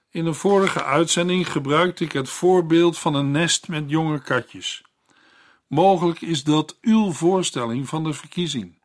In 0.09 0.25
een 0.25 0.35
vorige 0.35 0.83
uitzending 0.83 1.51
gebruikte 1.51 2.03
ik 2.03 2.11
het 2.11 2.29
voorbeeld 2.29 2.97
van 2.97 3.15
een 3.15 3.31
nest 3.31 3.67
met 3.67 3.89
jonge 3.89 4.19
katjes. 4.19 4.83
Mogelijk 5.67 6.21
is 6.21 6.43
dat 6.43 6.77
uw 6.81 7.11
voorstelling 7.11 7.87
van 7.87 8.03
de 8.03 8.13
verkiezing. 8.13 8.80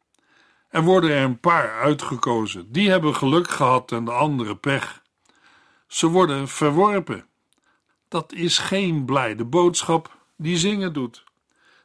Er 0.76 0.82
worden 0.82 1.10
er 1.10 1.22
een 1.22 1.40
paar 1.40 1.80
uitgekozen, 1.80 2.72
die 2.72 2.90
hebben 2.90 3.16
geluk 3.16 3.50
gehad 3.50 3.92
en 3.92 4.04
de 4.04 4.10
andere 4.10 4.56
pech. 4.56 5.02
Ze 5.86 6.06
worden 6.06 6.48
verworpen. 6.48 7.26
Dat 8.08 8.32
is 8.32 8.58
geen 8.58 9.04
blijde 9.04 9.44
boodschap 9.44 10.16
die 10.36 10.56
zingen 10.56 10.92
doet. 10.92 11.24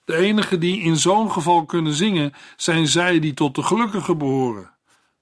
De 0.06 0.16
enigen 0.16 0.60
die 0.60 0.82
in 0.82 0.98
zo'n 0.98 1.32
geval 1.32 1.66
kunnen 1.66 1.94
zingen 1.94 2.34
zijn 2.56 2.88
zij 2.88 3.20
die 3.20 3.34
tot 3.34 3.56
de 3.56 3.64
gelukkigen 3.64 4.18
behoren. 4.18 4.74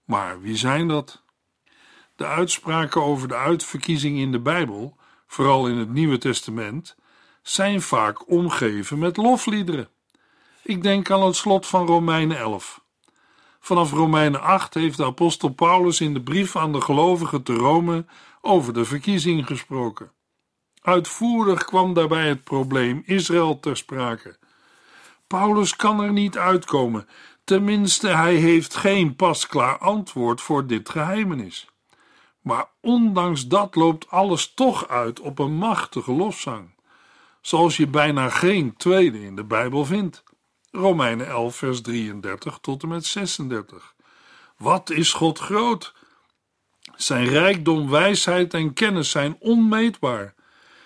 Maar 0.05 0.41
wie 0.41 0.57
zijn 0.57 0.87
dat? 0.87 1.23
De 2.15 2.25
uitspraken 2.25 3.03
over 3.03 3.27
de 3.27 3.35
uitverkiezing 3.35 4.17
in 4.17 4.31
de 4.31 4.39
Bijbel, 4.39 4.97
vooral 5.27 5.67
in 5.67 5.77
het 5.77 5.89
Nieuwe 5.93 6.17
Testament, 6.17 6.95
zijn 7.41 7.81
vaak 7.81 8.29
omgeven 8.29 8.99
met 8.99 9.17
lofliederen. 9.17 9.89
Ik 10.63 10.83
denk 10.83 11.11
aan 11.11 11.23
het 11.23 11.35
slot 11.35 11.67
van 11.67 11.85
Romeinen 11.85 12.37
11. 12.37 12.87
Vanaf 13.69 13.91
Romeinen 13.91 14.41
8 14.41 14.73
heeft 14.73 14.97
de 14.97 15.05
apostel 15.05 15.49
Paulus 15.49 16.01
in 16.01 16.13
de 16.13 16.21
brief 16.21 16.55
aan 16.55 16.71
de 16.71 16.81
gelovigen 16.81 17.43
te 17.43 17.53
Rome 17.53 18.05
over 18.41 18.73
de 18.73 18.85
verkiezing 18.85 19.45
gesproken. 19.45 20.11
Uitvoerig 20.81 21.65
kwam 21.65 21.93
daarbij 21.93 22.27
het 22.27 22.43
probleem 22.43 23.03
Israël 23.05 23.59
ter 23.59 23.77
sprake. 23.77 24.37
Paulus 25.27 25.75
kan 25.75 26.01
er 26.01 26.11
niet 26.11 26.37
uitkomen, 26.37 27.07
tenminste, 27.43 28.07
hij 28.07 28.35
heeft 28.35 28.75
geen 28.75 29.15
pasklaar 29.15 29.77
antwoord 29.77 30.41
voor 30.41 30.67
dit 30.67 30.89
geheimenis. 30.89 31.69
Maar 32.41 32.65
ondanks 32.81 33.47
dat 33.47 33.75
loopt 33.75 34.09
alles 34.09 34.53
toch 34.53 34.87
uit 34.87 35.19
op 35.19 35.39
een 35.39 35.53
machtige 35.53 36.11
lofzang, 36.11 36.69
zoals 37.41 37.77
je 37.77 37.87
bijna 37.87 38.29
geen 38.29 38.75
tweede 38.77 39.21
in 39.21 39.35
de 39.35 39.43
Bijbel 39.43 39.85
vindt. 39.85 40.23
Romeinen 40.71 41.27
11, 41.27 41.55
vers 41.55 41.81
33 41.81 42.57
tot 42.61 42.83
en 42.83 42.89
met 42.89 43.05
36. 43.05 43.93
Wat 44.57 44.89
is 44.89 45.13
God 45.13 45.39
groot? 45.39 45.93
Zijn 46.95 47.27
rijkdom, 47.27 47.89
wijsheid 47.89 48.53
en 48.53 48.73
kennis 48.73 49.09
zijn 49.09 49.35
onmeetbaar. 49.39 50.33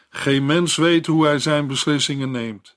Geen 0.10 0.46
mens 0.46 0.76
weet 0.76 1.06
hoe 1.06 1.26
hij 1.26 1.40
zijn 1.40 1.68
beslissingen 1.68 2.32
neemt. 2.32 2.76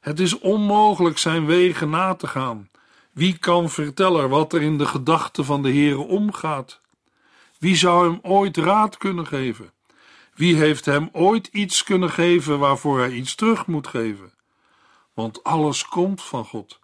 Het 0.00 0.20
is 0.20 0.38
onmogelijk 0.38 1.18
zijn 1.18 1.46
wegen 1.46 1.90
na 1.90 2.14
te 2.14 2.26
gaan. 2.26 2.70
Wie 3.12 3.38
kan 3.38 3.70
vertellen 3.70 4.28
wat 4.28 4.52
er 4.52 4.62
in 4.62 4.78
de 4.78 4.86
gedachten 4.86 5.44
van 5.44 5.62
de 5.62 5.68
Heere 5.68 5.98
omgaat? 5.98 6.80
Wie 7.58 7.76
zou 7.76 8.10
hem 8.10 8.18
ooit 8.22 8.56
raad 8.56 8.96
kunnen 8.96 9.26
geven? 9.26 9.72
Wie 10.34 10.56
heeft 10.56 10.84
hem 10.84 11.08
ooit 11.12 11.46
iets 11.46 11.82
kunnen 11.82 12.10
geven 12.10 12.58
waarvoor 12.58 12.98
hij 12.98 13.10
iets 13.10 13.34
terug 13.34 13.66
moet 13.66 13.86
geven? 13.86 14.32
Want 15.14 15.44
alles 15.44 15.86
komt 15.86 16.22
van 16.22 16.44
God. 16.44 16.78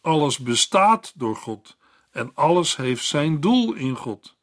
Alles 0.00 0.38
bestaat 0.38 1.12
door 1.14 1.36
God 1.36 1.76
en 2.10 2.30
alles 2.34 2.76
heeft 2.76 3.04
zijn 3.04 3.40
doel 3.40 3.74
in 3.74 3.96
God. 3.96 4.36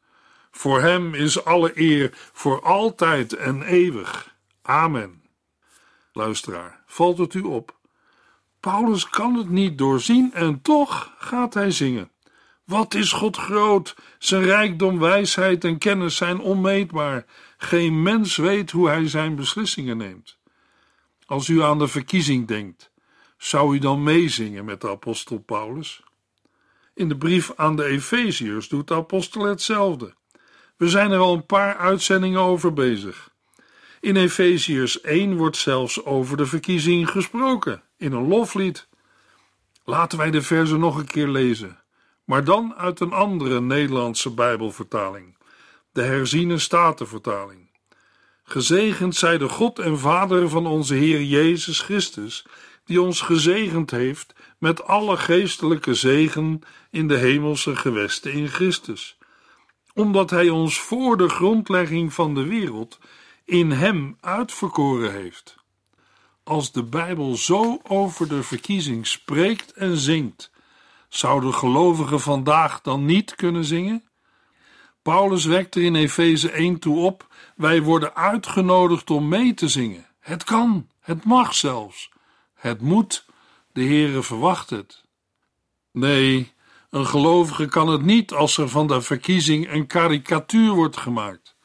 Voor 0.52 0.82
hem 0.82 1.14
is 1.14 1.46
alle 1.46 1.72
eer 1.80 2.10
voor 2.34 2.62
altijd 2.62 3.34
en 3.34 3.62
eeuwig. 3.62 4.36
Amen. 4.62 5.24
Luisteraar, 6.14 6.84
valt 6.86 7.18
het 7.18 7.34
u 7.34 7.42
op? 7.42 7.76
Paulus 8.60 9.10
kan 9.10 9.36
het 9.36 9.50
niet 9.50 9.78
doorzien 9.78 10.34
en 10.34 10.62
toch 10.62 11.14
gaat 11.18 11.54
hij 11.54 11.72
zingen. 11.72 12.12
Wat 12.64 12.94
is 12.94 13.12
God 13.12 13.38
groot? 13.38 13.96
Zijn 14.20 14.44
rijkdom, 14.44 15.00
wijsheid 15.00 15.64
en 15.64 15.78
kennis 15.78 16.16
zijn 16.16 16.40
onmeetbaar. 16.40 17.26
Geen 17.58 18.02
mens 18.02 18.36
weet 18.36 18.72
hoe 18.72 18.88
hij 18.88 19.08
zijn 19.08 19.36
beslissingen 19.36 19.98
neemt. 19.98 20.38
Als 21.26 21.48
u 21.48 21.64
aan 21.64 21.80
de 21.80 21.88
verkiezing 21.88 22.48
denkt, 22.48 22.92
zou 23.44 23.76
u 23.76 23.80
dan 23.80 24.04
meezingen 24.04 24.66
met 24.66 24.82
de 24.82 24.90
apostel 24.90 25.38
Paulus? 25.38 26.04
In 26.94 27.10
de 27.10 27.18
brief 27.18 27.52
aan 27.56 27.76
de 27.76 27.86
Efeziërs 27.86 28.68
doet 28.68 28.88
de 28.88 28.94
apostel 28.94 29.44
hetzelfde. 29.44 30.14
We 30.78 30.90
zijn 30.90 31.12
er 31.12 31.20
al 31.20 31.34
een 31.34 31.46
paar 31.46 31.78
uitzendingen 31.78 32.40
over 32.40 32.74
bezig. 32.74 33.30
In 34.00 34.16
Efeziërs 34.16 35.02
1 35.02 35.38
wordt 35.38 35.58
zelfs 35.58 36.06
over 36.06 36.38
de 36.38 36.46
verkiezing 36.46 37.10
gesproken, 37.10 37.84
in 37.98 38.12
een 38.12 38.28
loflied. 38.28 38.88
Laten 39.84 40.18
wij 40.18 40.32
de 40.32 40.42
verzen 40.42 40.80
nog 40.80 40.98
een 40.98 41.08
keer 41.08 41.28
lezen, 41.28 41.80
maar 42.24 42.44
dan 42.44 42.76
uit 42.76 43.00
een 43.00 43.14
andere 43.14 43.62
Nederlandse 43.62 44.34
Bijbelvertaling, 44.34 45.38
de 45.92 46.02
herziene 46.02 46.58
Statenvertaling. 46.58 47.72
Gezegend 48.44 49.16
zij 49.16 49.38
de 49.38 49.50
God 49.50 49.80
en 49.80 50.00
Vader 50.00 50.50
van 50.50 50.68
onze 50.68 50.94
Heer 50.94 51.22
Jezus 51.22 51.80
Christus, 51.80 52.46
die 52.86 53.02
ons 53.02 53.22
gezegend 53.22 53.92
heeft 53.92 54.34
met 54.58 54.84
alle 54.84 55.18
geestelijke 55.18 55.94
zegen 55.94 56.62
in 56.92 57.08
de 57.08 57.18
hemelse 57.18 57.76
gewesten 57.76 58.32
in 58.34 58.48
Christus, 58.48 59.18
omdat 59.94 60.30
Hij 60.30 60.50
ons 60.50 60.80
voor 60.80 61.18
de 61.18 61.30
grondlegging 61.30 62.14
van 62.14 62.34
de 62.34 62.44
wereld 62.44 63.00
in 63.46 63.72
Hem 63.72 64.18
uitverkoren 64.20 65.14
heeft. 65.14 65.56
Als 66.44 66.72
de 66.72 66.84
Bijbel 66.84 67.36
zo 67.36 67.80
over 67.84 68.28
de 68.28 68.44
verkiezing 68.44 69.08
spreekt 69.08 69.74
en 69.74 69.98
zingt, 69.98 70.52
zouden 71.10 71.54
gelovigen 71.54 72.20
vandaag 72.20 72.82
dan 72.82 73.06
niet 73.06 73.36
kunnen 73.36 73.66
zingen? 73.66 74.04
Paulus 75.02 75.46
wekt 75.46 75.76
er 75.76 75.82
in 75.82 75.96
Efeze 75.96 76.52
1 76.52 76.80
toe 76.80 77.00
op: 77.00 77.28
wij 77.56 77.82
worden 77.82 78.16
uitgenodigd 78.16 79.10
om 79.10 79.28
mee 79.28 79.54
te 79.54 79.68
zingen. 79.68 80.06
Het 80.20 80.44
kan, 80.44 80.88
het 81.00 81.24
mag 81.24 81.54
zelfs. 81.54 82.12
Het 82.64 82.82
moet, 82.82 83.26
de 83.72 83.84
Heere 83.84 84.24
verwacht 84.24 84.70
het. 84.70 85.04
Nee, 85.92 86.54
een 86.90 87.06
gelovige 87.06 87.66
kan 87.66 87.88
het 87.88 88.02
niet 88.02 88.34
als 88.34 88.58
er 88.58 88.70
van 88.70 88.88
de 88.88 89.02
verkiezing 89.02 89.72
een 89.72 89.88
karikatuur 89.88 90.72
wordt 90.72 90.98
gemaakt. 90.98 91.56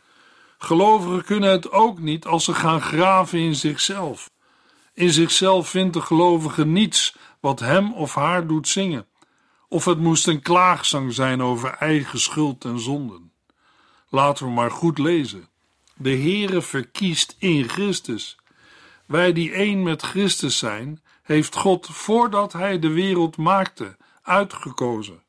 Gelovigen 0.59 1.25
kunnen 1.25 1.51
het 1.51 1.71
ook 1.71 1.99
niet 1.99 2.27
als 2.27 2.45
ze 2.45 2.55
gaan 2.55 2.81
graven 2.81 3.39
in 3.39 3.55
zichzelf. 3.55 4.31
In 4.95 5.11
zichzelf 5.11 5.69
vindt 5.69 5.95
de 5.95 6.01
gelovige 6.01 6.67
niets 6.67 7.17
wat 7.41 7.61
hem 7.61 7.93
of 7.93 8.15
haar 8.15 8.47
doet 8.47 8.69
zingen. 8.69 9.07
Of 9.69 9.85
het 9.85 9.99
moest 9.99 10.27
een 10.27 10.43
klaagzang 10.43 11.13
zijn 11.13 11.43
over 11.43 11.71
eigen 11.71 12.21
schuld 12.21 12.65
en 12.65 12.81
zonden. 12.81 13.33
Laten 14.09 14.47
we 14.47 14.53
maar 14.53 14.71
goed 14.71 14.99
lezen. 14.99 15.49
De 15.95 16.17
Heere 16.17 16.63
verkiest 16.63 17.37
in 17.39 17.69
Christus. 17.69 18.39
Wij 19.09 19.33
die 19.33 19.53
één 19.53 19.83
met 19.83 20.03
Christus 20.03 20.59
zijn, 20.59 21.03
heeft 21.23 21.57
God 21.57 21.87
voordat 21.87 22.53
hij 22.53 22.79
de 22.79 22.89
wereld 22.89 23.37
maakte 23.37 23.97
uitgekozen. 24.23 25.23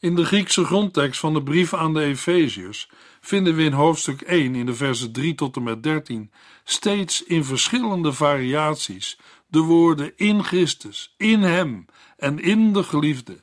In 0.00 0.14
de 0.14 0.24
Griekse 0.24 0.64
grondtekst 0.64 1.20
van 1.20 1.34
de 1.34 1.42
brief 1.42 1.74
aan 1.74 1.94
de 1.94 2.02
Efeziërs 2.02 2.90
vinden 3.20 3.56
we 3.56 3.62
in 3.62 3.72
hoofdstuk 3.72 4.20
1 4.20 4.54
in 4.54 4.66
de 4.66 4.74
versen 4.74 5.12
3 5.12 5.34
tot 5.34 5.56
en 5.56 5.62
met 5.62 5.82
13 5.82 6.32
steeds 6.64 7.22
in 7.22 7.44
verschillende 7.44 8.12
variaties 8.12 9.18
de 9.46 9.60
woorden 9.60 10.12
in 10.16 10.44
Christus, 10.44 11.14
in 11.16 11.42
Hem 11.42 11.86
en 12.16 12.38
in 12.38 12.72
de 12.72 12.82
geliefde. 12.82 13.42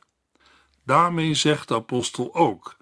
Daarmee 0.85 1.33
zegt 1.33 1.67
de 1.67 1.75
apostel 1.75 2.35
ook 2.35 2.77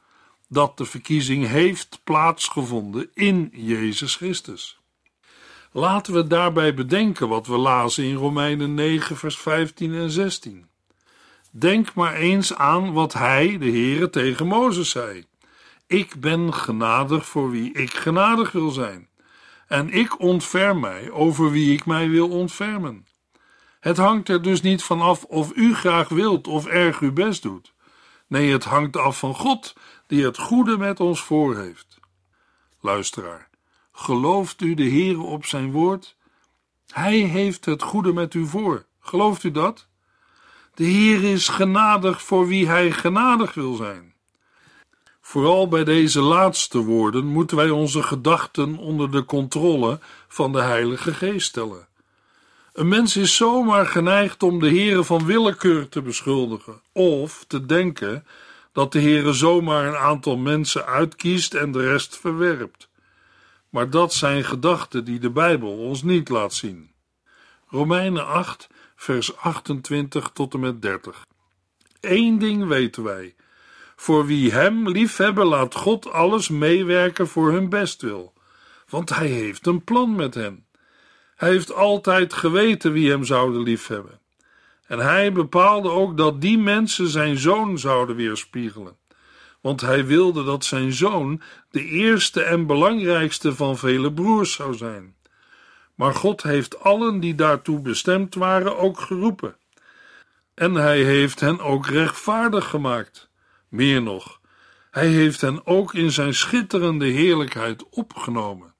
dat 0.47 0.77
de 0.77 0.85
verkiezing 0.85 1.47
heeft 1.47 1.99
plaatsgevonden 2.03 3.09
in 3.13 3.49
Jezus 3.53 4.15
Christus. 4.15 4.80
Laten 5.73 6.13
we 6.13 6.27
daarbij 6.27 6.73
bedenken 6.73 7.27
wat 7.27 7.47
we 7.47 7.57
lazen 7.57 8.03
in 8.03 8.15
Romeinen 8.15 8.73
9, 8.73 9.17
vers 9.17 9.37
15 9.37 9.93
en 9.93 10.09
16. 10.09 10.69
Denk 11.51 11.93
maar 11.93 12.13
eens 12.13 12.55
aan 12.55 12.93
wat 12.93 13.13
hij, 13.13 13.57
de 13.57 13.69
Heere, 13.69 14.09
tegen 14.09 14.47
Mozes 14.47 14.89
zei. 14.89 15.25
Ik 15.87 16.19
ben 16.19 16.53
genadig 16.53 17.25
voor 17.25 17.51
wie 17.51 17.71
ik 17.71 17.93
genadig 17.93 18.51
wil 18.51 18.69
zijn. 18.69 19.09
En 19.67 19.89
ik 19.89 20.19
ontferm 20.19 20.79
mij 20.79 21.11
over 21.11 21.51
wie 21.51 21.73
ik 21.73 21.85
mij 21.85 22.09
wil 22.09 22.29
ontfermen. 22.29 23.05
Het 23.79 23.97
hangt 23.97 24.29
er 24.29 24.41
dus 24.41 24.61
niet 24.61 24.83
van 24.83 25.01
af 25.01 25.23
of 25.23 25.51
u 25.55 25.75
graag 25.75 26.09
wilt 26.09 26.47
of 26.47 26.65
erg 26.65 26.99
uw 26.99 27.13
best 27.13 27.41
doet. 27.41 27.73
Nee, 28.27 28.51
het 28.51 28.63
hangt 28.63 28.97
af 28.97 29.19
van 29.19 29.35
God, 29.35 29.75
die 30.07 30.25
het 30.25 30.37
goede 30.37 30.77
met 30.77 30.99
ons 30.99 31.21
voor 31.21 31.57
heeft. 31.57 31.99
Luisteraar, 32.79 33.49
gelooft 34.01 34.61
u 34.61 34.73
de 34.73 34.89
Heere 34.89 35.21
op 35.21 35.45
zijn 35.45 35.71
woord? 35.71 36.15
Hij 36.87 37.17
heeft 37.17 37.65
het 37.65 37.81
goede 37.81 38.13
met 38.13 38.33
u 38.33 38.45
voor. 38.45 38.85
Gelooft 38.99 39.43
u 39.43 39.51
dat? 39.51 39.87
De 40.73 40.83
Heer 40.83 41.23
is 41.23 41.47
genadig 41.47 42.21
voor 42.21 42.47
wie 42.47 42.67
hij 42.67 42.91
genadig 42.91 43.53
wil 43.53 43.75
zijn. 43.75 44.13
Vooral 45.21 45.67
bij 45.67 45.83
deze 45.83 46.21
laatste 46.21 46.77
woorden 46.77 47.25
moeten 47.25 47.57
wij 47.57 47.69
onze 47.69 48.03
gedachten 48.03 48.77
onder 48.77 49.11
de 49.11 49.25
controle 49.25 49.99
van 50.27 50.51
de 50.51 50.61
Heilige 50.61 51.13
Geest 51.13 51.47
stellen. 51.47 51.87
Een 52.73 52.87
mens 52.87 53.17
is 53.17 53.35
zomaar 53.35 53.85
geneigd 53.85 54.43
om 54.43 54.59
de 54.59 54.69
Heere 54.69 55.03
van 55.03 55.25
willekeur 55.25 55.89
te 55.89 56.01
beschuldigen 56.01 56.81
of 56.93 57.45
te 57.47 57.65
denken 57.65 58.25
dat 58.71 58.91
de 58.91 59.01
Heere 59.01 59.33
zomaar 59.33 59.85
een 59.85 59.97
aantal 59.97 60.37
mensen 60.37 60.85
uitkiest 60.85 61.53
en 61.53 61.71
de 61.71 61.89
rest 61.89 62.17
verwerpt. 62.17 62.89
Maar 63.71 63.89
dat 63.89 64.13
zijn 64.13 64.43
gedachten 64.43 65.05
die 65.05 65.19
de 65.19 65.29
Bijbel 65.29 65.77
ons 65.77 66.03
niet 66.03 66.29
laat 66.29 66.53
zien. 66.53 66.91
Romeinen 67.67 68.27
8 68.27 68.67
vers 68.95 69.37
28 69.37 70.29
tot 70.33 70.53
en 70.53 70.59
met 70.59 70.81
30. 70.81 71.25
Eén 71.99 72.39
ding 72.39 72.67
weten 72.67 73.03
wij: 73.03 73.35
voor 73.95 74.25
wie 74.25 74.51
hem 74.51 74.89
liefhebben, 74.89 75.45
laat 75.45 75.75
God 75.75 76.11
alles 76.11 76.49
meewerken 76.49 77.27
voor 77.27 77.51
hun 77.51 77.69
bestwil, 77.69 78.33
want 78.89 79.09
hij 79.09 79.27
heeft 79.27 79.67
een 79.67 79.83
plan 79.83 80.15
met 80.15 80.33
hen. 80.33 80.65
Hij 81.35 81.49
heeft 81.49 81.73
altijd 81.73 82.33
geweten 82.33 82.91
wie 82.91 83.09
hem 83.09 83.23
zouden 83.23 83.61
liefhebben. 83.61 84.19
En 84.85 84.99
hij 84.99 85.31
bepaalde 85.31 85.89
ook 85.89 86.17
dat 86.17 86.41
die 86.41 86.57
mensen 86.57 87.07
zijn 87.07 87.37
zoon 87.37 87.79
zouden 87.79 88.15
weerspiegelen. 88.15 88.97
Want 89.61 89.81
hij 89.81 90.05
wilde 90.05 90.43
dat 90.43 90.65
zijn 90.65 90.93
zoon 90.93 91.41
de 91.69 91.85
eerste 91.85 92.43
en 92.43 92.65
belangrijkste 92.65 93.55
van 93.55 93.77
vele 93.77 94.13
broers 94.13 94.53
zou 94.53 94.75
zijn. 94.75 95.15
Maar 95.95 96.15
God 96.15 96.43
heeft 96.43 96.79
allen 96.79 97.19
die 97.19 97.35
daartoe 97.35 97.79
bestemd 97.79 98.35
waren 98.35 98.77
ook 98.77 98.99
geroepen. 98.99 99.55
En 100.53 100.73
hij 100.73 101.03
heeft 101.03 101.39
hen 101.39 101.59
ook 101.59 101.87
rechtvaardig 101.87 102.69
gemaakt. 102.69 103.29
Meer 103.67 104.01
nog, 104.01 104.39
hij 104.91 105.07
heeft 105.07 105.41
hen 105.41 105.65
ook 105.65 105.93
in 105.93 106.11
zijn 106.11 106.33
schitterende 106.33 107.05
heerlijkheid 107.05 107.89
opgenomen. 107.89 108.73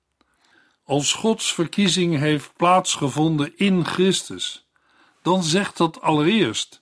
Als 0.84 1.13
Gods 1.13 1.54
verkiezing 1.54 2.17
heeft 2.17 2.54
plaatsgevonden 2.58 3.58
in 3.58 3.86
Christus, 3.86 4.67
dan 5.22 5.44
zegt 5.44 5.78
dat 5.78 6.02
allereerst 6.02 6.81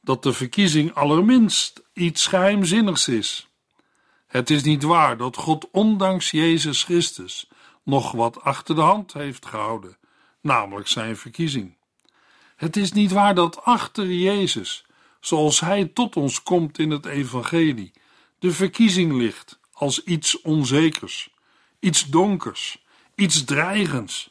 dat 0.00 0.22
de 0.22 0.32
verkiezing 0.32 0.94
allerminst 0.94 1.82
iets 1.92 2.26
geheimzinnigs 2.26 3.08
is. 3.08 3.48
Het 4.26 4.50
is 4.50 4.62
niet 4.62 4.82
waar 4.82 5.16
dat 5.16 5.36
God 5.36 5.68
ondanks 5.70 6.30
Jezus 6.30 6.84
Christus 6.84 7.48
nog 7.82 8.12
wat 8.12 8.42
achter 8.42 8.74
de 8.74 8.80
hand 8.80 9.12
heeft 9.12 9.46
gehouden, 9.46 9.96
namelijk 10.40 10.88
zijn 10.88 11.16
verkiezing. 11.16 11.76
Het 12.56 12.76
is 12.76 12.92
niet 12.92 13.10
waar 13.10 13.34
dat 13.34 13.64
achter 13.64 14.12
Jezus, 14.12 14.84
zoals 15.20 15.60
Hij 15.60 15.84
tot 15.84 16.16
ons 16.16 16.42
komt 16.42 16.78
in 16.78 16.90
het 16.90 17.06
Evangelie, 17.06 17.92
de 18.38 18.52
verkiezing 18.52 19.12
ligt 19.12 19.58
als 19.72 20.04
iets 20.04 20.40
onzekers, 20.40 21.30
iets 21.78 22.06
donkers, 22.06 22.84
iets 23.14 23.44
dreigends. 23.44 24.30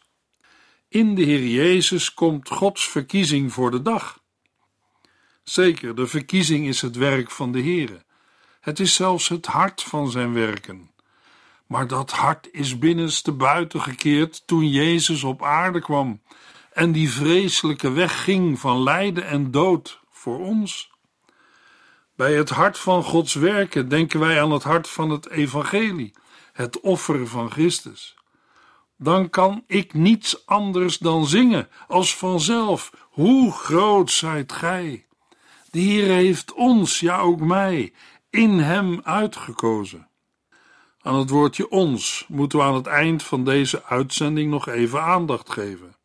In 0.87 1.15
de 1.15 1.23
Heer 1.23 1.47
Jezus 1.47 2.13
komt 2.13 2.49
Gods 2.49 2.87
verkiezing 2.87 3.53
voor 3.53 3.71
de 3.71 3.81
dag. 3.81 4.18
Zeker, 5.49 5.95
de 5.95 6.07
verkiezing 6.07 6.67
is 6.67 6.81
het 6.81 6.95
werk 6.95 7.31
van 7.31 7.51
de 7.51 7.61
Heere. 7.61 8.03
Het 8.59 8.79
is 8.79 8.95
zelfs 8.95 9.27
het 9.27 9.45
hart 9.45 9.83
van 9.83 10.11
zijn 10.11 10.33
werken. 10.33 10.91
Maar 11.67 11.87
dat 11.87 12.11
hart 12.11 12.47
is 12.51 12.79
binnenste 12.79 13.31
buiten 13.31 13.81
gekeerd 13.81 14.47
toen 14.47 14.69
Jezus 14.69 15.23
op 15.23 15.43
aarde 15.43 15.79
kwam 15.79 16.21
en 16.73 16.91
die 16.91 17.11
vreselijke 17.11 17.91
weg 17.91 18.23
ging 18.23 18.59
van 18.59 18.83
lijden 18.83 19.25
en 19.25 19.51
dood 19.51 19.99
voor 20.09 20.39
ons. 20.39 20.91
Bij 22.15 22.33
het 22.33 22.49
hart 22.49 22.77
van 22.77 23.03
Gods 23.03 23.33
werken 23.33 23.89
denken 23.89 24.19
wij 24.19 24.41
aan 24.41 24.51
het 24.51 24.63
hart 24.63 24.89
van 24.89 25.09
het 25.09 25.29
evangelie, 25.29 26.13
het 26.53 26.79
offer 26.79 27.27
van 27.27 27.51
Christus. 27.51 28.15
Dan 28.97 29.29
kan 29.29 29.63
ik 29.67 29.93
niets 29.93 30.45
anders 30.45 30.97
dan 30.97 31.27
zingen, 31.27 31.69
als 31.87 32.15
vanzelf, 32.15 32.91
hoe 33.09 33.51
groot 33.51 34.11
zijt 34.11 34.51
gij. 34.51 35.07
De 35.71 35.79
Heer 35.79 36.07
heeft 36.07 36.53
ons, 36.53 36.99
ja 36.99 37.19
ook 37.19 37.39
mij, 37.39 37.93
in 38.29 38.59
Hem 38.59 38.99
uitgekozen. 39.03 40.07
Aan 41.01 41.15
het 41.15 41.29
woordje 41.29 41.69
ons 41.69 42.25
moeten 42.27 42.59
we 42.59 42.65
aan 42.65 42.75
het 42.75 42.87
eind 42.87 43.23
van 43.23 43.43
deze 43.43 43.83
uitzending 43.83 44.49
nog 44.51 44.67
even 44.67 45.03
aandacht 45.03 45.49
geven. 45.49 45.95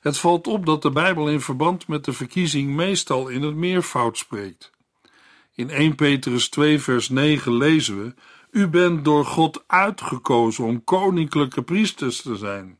Het 0.00 0.18
valt 0.18 0.46
op 0.46 0.66
dat 0.66 0.82
de 0.82 0.90
Bijbel 0.90 1.28
in 1.28 1.40
verband 1.40 1.88
met 1.88 2.04
de 2.04 2.12
verkiezing 2.12 2.74
meestal 2.74 3.28
in 3.28 3.42
het 3.42 3.54
meervoud 3.54 4.18
spreekt. 4.18 4.70
In 5.54 5.70
1 5.70 5.94
Petrus 5.94 6.48
2, 6.48 6.80
vers 6.80 7.08
9 7.08 7.56
lezen 7.56 8.02
we: 8.02 8.14
U 8.50 8.68
bent 8.68 9.04
door 9.04 9.24
God 9.24 9.64
uitgekozen 9.66 10.64
om 10.64 10.84
koninklijke 10.84 11.62
priesters 11.62 12.22
te 12.22 12.36
zijn. 12.36 12.78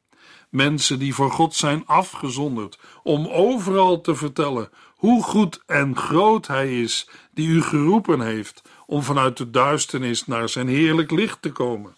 Mensen 0.51 0.99
die 0.99 1.15
voor 1.15 1.31
God 1.31 1.55
zijn 1.55 1.87
afgezonderd, 1.87 2.79
om 3.03 3.27
overal 3.27 4.01
te 4.01 4.15
vertellen 4.15 4.71
hoe 5.03 5.23
goed 5.23 5.63
en 5.67 5.97
groot 5.97 6.47
Hij 6.47 6.81
is, 6.81 7.09
die 7.31 7.49
u 7.49 7.63
geroepen 7.63 8.21
heeft 8.21 8.63
om 8.87 9.03
vanuit 9.03 9.37
de 9.37 9.51
duisternis 9.51 10.27
naar 10.27 10.49
zijn 10.49 10.69
heerlijk 10.69 11.11
licht 11.11 11.43
te 11.43 11.53
komen. 11.53 11.97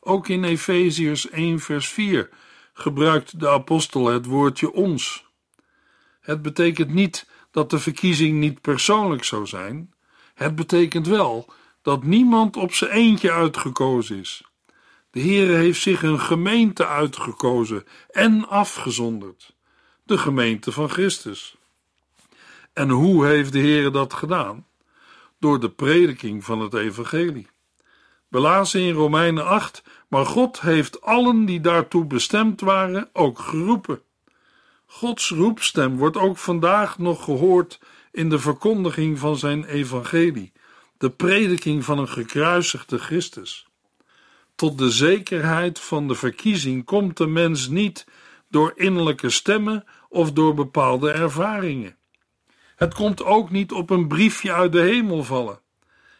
Ook 0.00 0.28
in 0.28 0.44
Efeziërs 0.44 1.30
1, 1.30 1.60
vers 1.60 1.88
4 1.88 2.28
gebruikt 2.72 3.40
de 3.40 3.48
apostel 3.48 4.06
het 4.06 4.26
woordje 4.26 4.72
ons. 4.72 5.26
Het 6.20 6.42
betekent 6.42 6.90
niet 6.90 7.28
dat 7.50 7.70
de 7.70 7.78
verkiezing 7.78 8.38
niet 8.38 8.60
persoonlijk 8.60 9.24
zou 9.24 9.46
zijn. 9.46 9.94
Het 10.34 10.54
betekent 10.54 11.06
wel 11.06 11.52
dat 11.82 12.04
niemand 12.04 12.56
op 12.56 12.72
zijn 12.72 12.90
eentje 12.90 13.32
uitgekozen 13.32 14.18
is. 14.18 14.42
De 15.10 15.20
Heere 15.20 15.54
heeft 15.54 15.80
zich 15.80 16.02
een 16.02 16.20
gemeente 16.20 16.86
uitgekozen 16.86 17.84
en 18.10 18.48
afgezonderd. 18.48 19.56
De 20.04 20.18
gemeente 20.18 20.72
van 20.72 20.88
Christus. 20.88 21.60
En 22.72 22.88
hoe 22.88 23.26
heeft 23.26 23.52
de 23.52 23.58
Heere 23.58 23.90
dat 23.90 24.12
gedaan? 24.12 24.66
Door 25.38 25.60
de 25.60 25.70
prediking 25.70 26.44
van 26.44 26.60
het 26.60 26.74
evangelie. 26.74 27.48
We 28.28 28.38
lazen 28.38 28.80
in 28.80 28.94
Romeinen 28.94 29.46
8, 29.46 29.82
maar 30.08 30.26
God 30.26 30.60
heeft 30.60 31.02
allen 31.02 31.44
die 31.44 31.60
daartoe 31.60 32.04
bestemd 32.04 32.60
waren 32.60 33.08
ook 33.12 33.38
geroepen. 33.38 34.02
Gods 34.86 35.30
roepstem 35.30 35.96
wordt 35.96 36.16
ook 36.16 36.38
vandaag 36.38 36.98
nog 36.98 37.24
gehoord 37.24 37.80
in 38.12 38.28
de 38.28 38.38
verkondiging 38.38 39.18
van 39.18 39.36
zijn 39.36 39.64
evangelie, 39.64 40.52
de 40.98 41.10
prediking 41.10 41.84
van 41.84 41.98
een 41.98 42.08
gekruisigde 42.08 42.98
Christus. 42.98 43.66
Tot 44.54 44.78
de 44.78 44.90
zekerheid 44.90 45.78
van 45.78 46.08
de 46.08 46.14
verkiezing 46.14 46.84
komt 46.84 47.16
de 47.16 47.26
mens 47.26 47.68
niet 47.68 48.06
door 48.48 48.72
innerlijke 48.76 49.30
stemmen 49.30 49.84
of 50.08 50.32
door 50.32 50.54
bepaalde 50.54 51.10
ervaringen. 51.10 51.96
Het 52.82 52.94
komt 52.94 53.24
ook 53.24 53.50
niet 53.50 53.72
op 53.72 53.90
een 53.90 54.08
briefje 54.08 54.52
uit 54.52 54.72
de 54.72 54.80
hemel 54.80 55.24
vallen. 55.24 55.60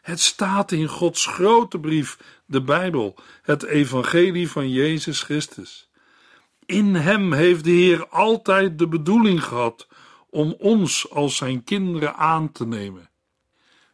Het 0.02 0.20
staat 0.20 0.72
in 0.72 0.88
Gods 0.88 1.26
grote 1.26 1.80
brief, 1.80 2.18
de 2.46 2.62
Bijbel, 2.62 3.14
het 3.42 3.62
evangelie 3.62 4.50
van 4.50 4.70
Jezus 4.70 5.22
Christus. 5.22 5.90
In 6.66 6.94
Hem 6.94 7.32
heeft 7.32 7.64
de 7.64 7.70
Heer 7.70 8.08
altijd 8.08 8.78
de 8.78 8.88
bedoeling 8.88 9.44
gehad 9.44 9.88
om 10.30 10.54
ons 10.58 11.10
als 11.10 11.36
zijn 11.36 11.64
kinderen 11.64 12.14
aan 12.14 12.52
te 12.52 12.66
nemen. 12.66 13.10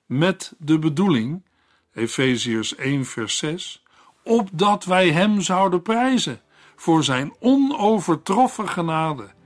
Met 0.06 0.54
de 0.58 0.78
bedoeling, 0.78 1.44
Efeziërs 1.92 2.74
1 2.74 3.04
vers 3.04 3.36
6, 3.36 3.82
opdat 4.22 4.84
wij 4.84 5.10
Hem 5.10 5.40
zouden 5.40 5.82
prijzen 5.82 6.40
voor 6.76 7.04
Zijn 7.04 7.32
onovertroffen 7.40 8.68
genade. 8.68 9.36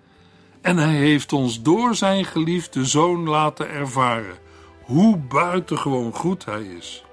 En 0.63 0.77
Hij 0.77 0.95
heeft 0.95 1.33
ons 1.33 1.63
door 1.63 1.95
Zijn 1.95 2.25
geliefde 2.25 2.85
Zoon 2.87 3.29
laten 3.29 3.71
ervaren 3.71 4.39
hoe 4.83 5.17
buitengewoon 5.17 6.13
goed 6.13 6.45
Hij 6.45 6.63
is. 6.63 7.05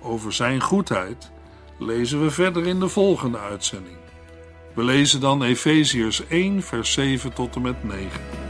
Over 0.00 0.32
Zijn 0.32 0.60
goedheid 0.60 1.30
lezen 1.78 2.22
we 2.22 2.30
verder 2.30 2.66
in 2.66 2.80
de 2.80 2.88
volgende 2.88 3.38
uitzending. 3.38 3.96
We 4.74 4.84
lezen 4.84 5.20
dan 5.20 5.42
Efeziërs 5.42 6.26
1, 6.26 6.62
vers 6.62 6.92
7 6.92 7.32
tot 7.32 7.56
en 7.56 7.62
met 7.62 7.84
9. 7.84 8.49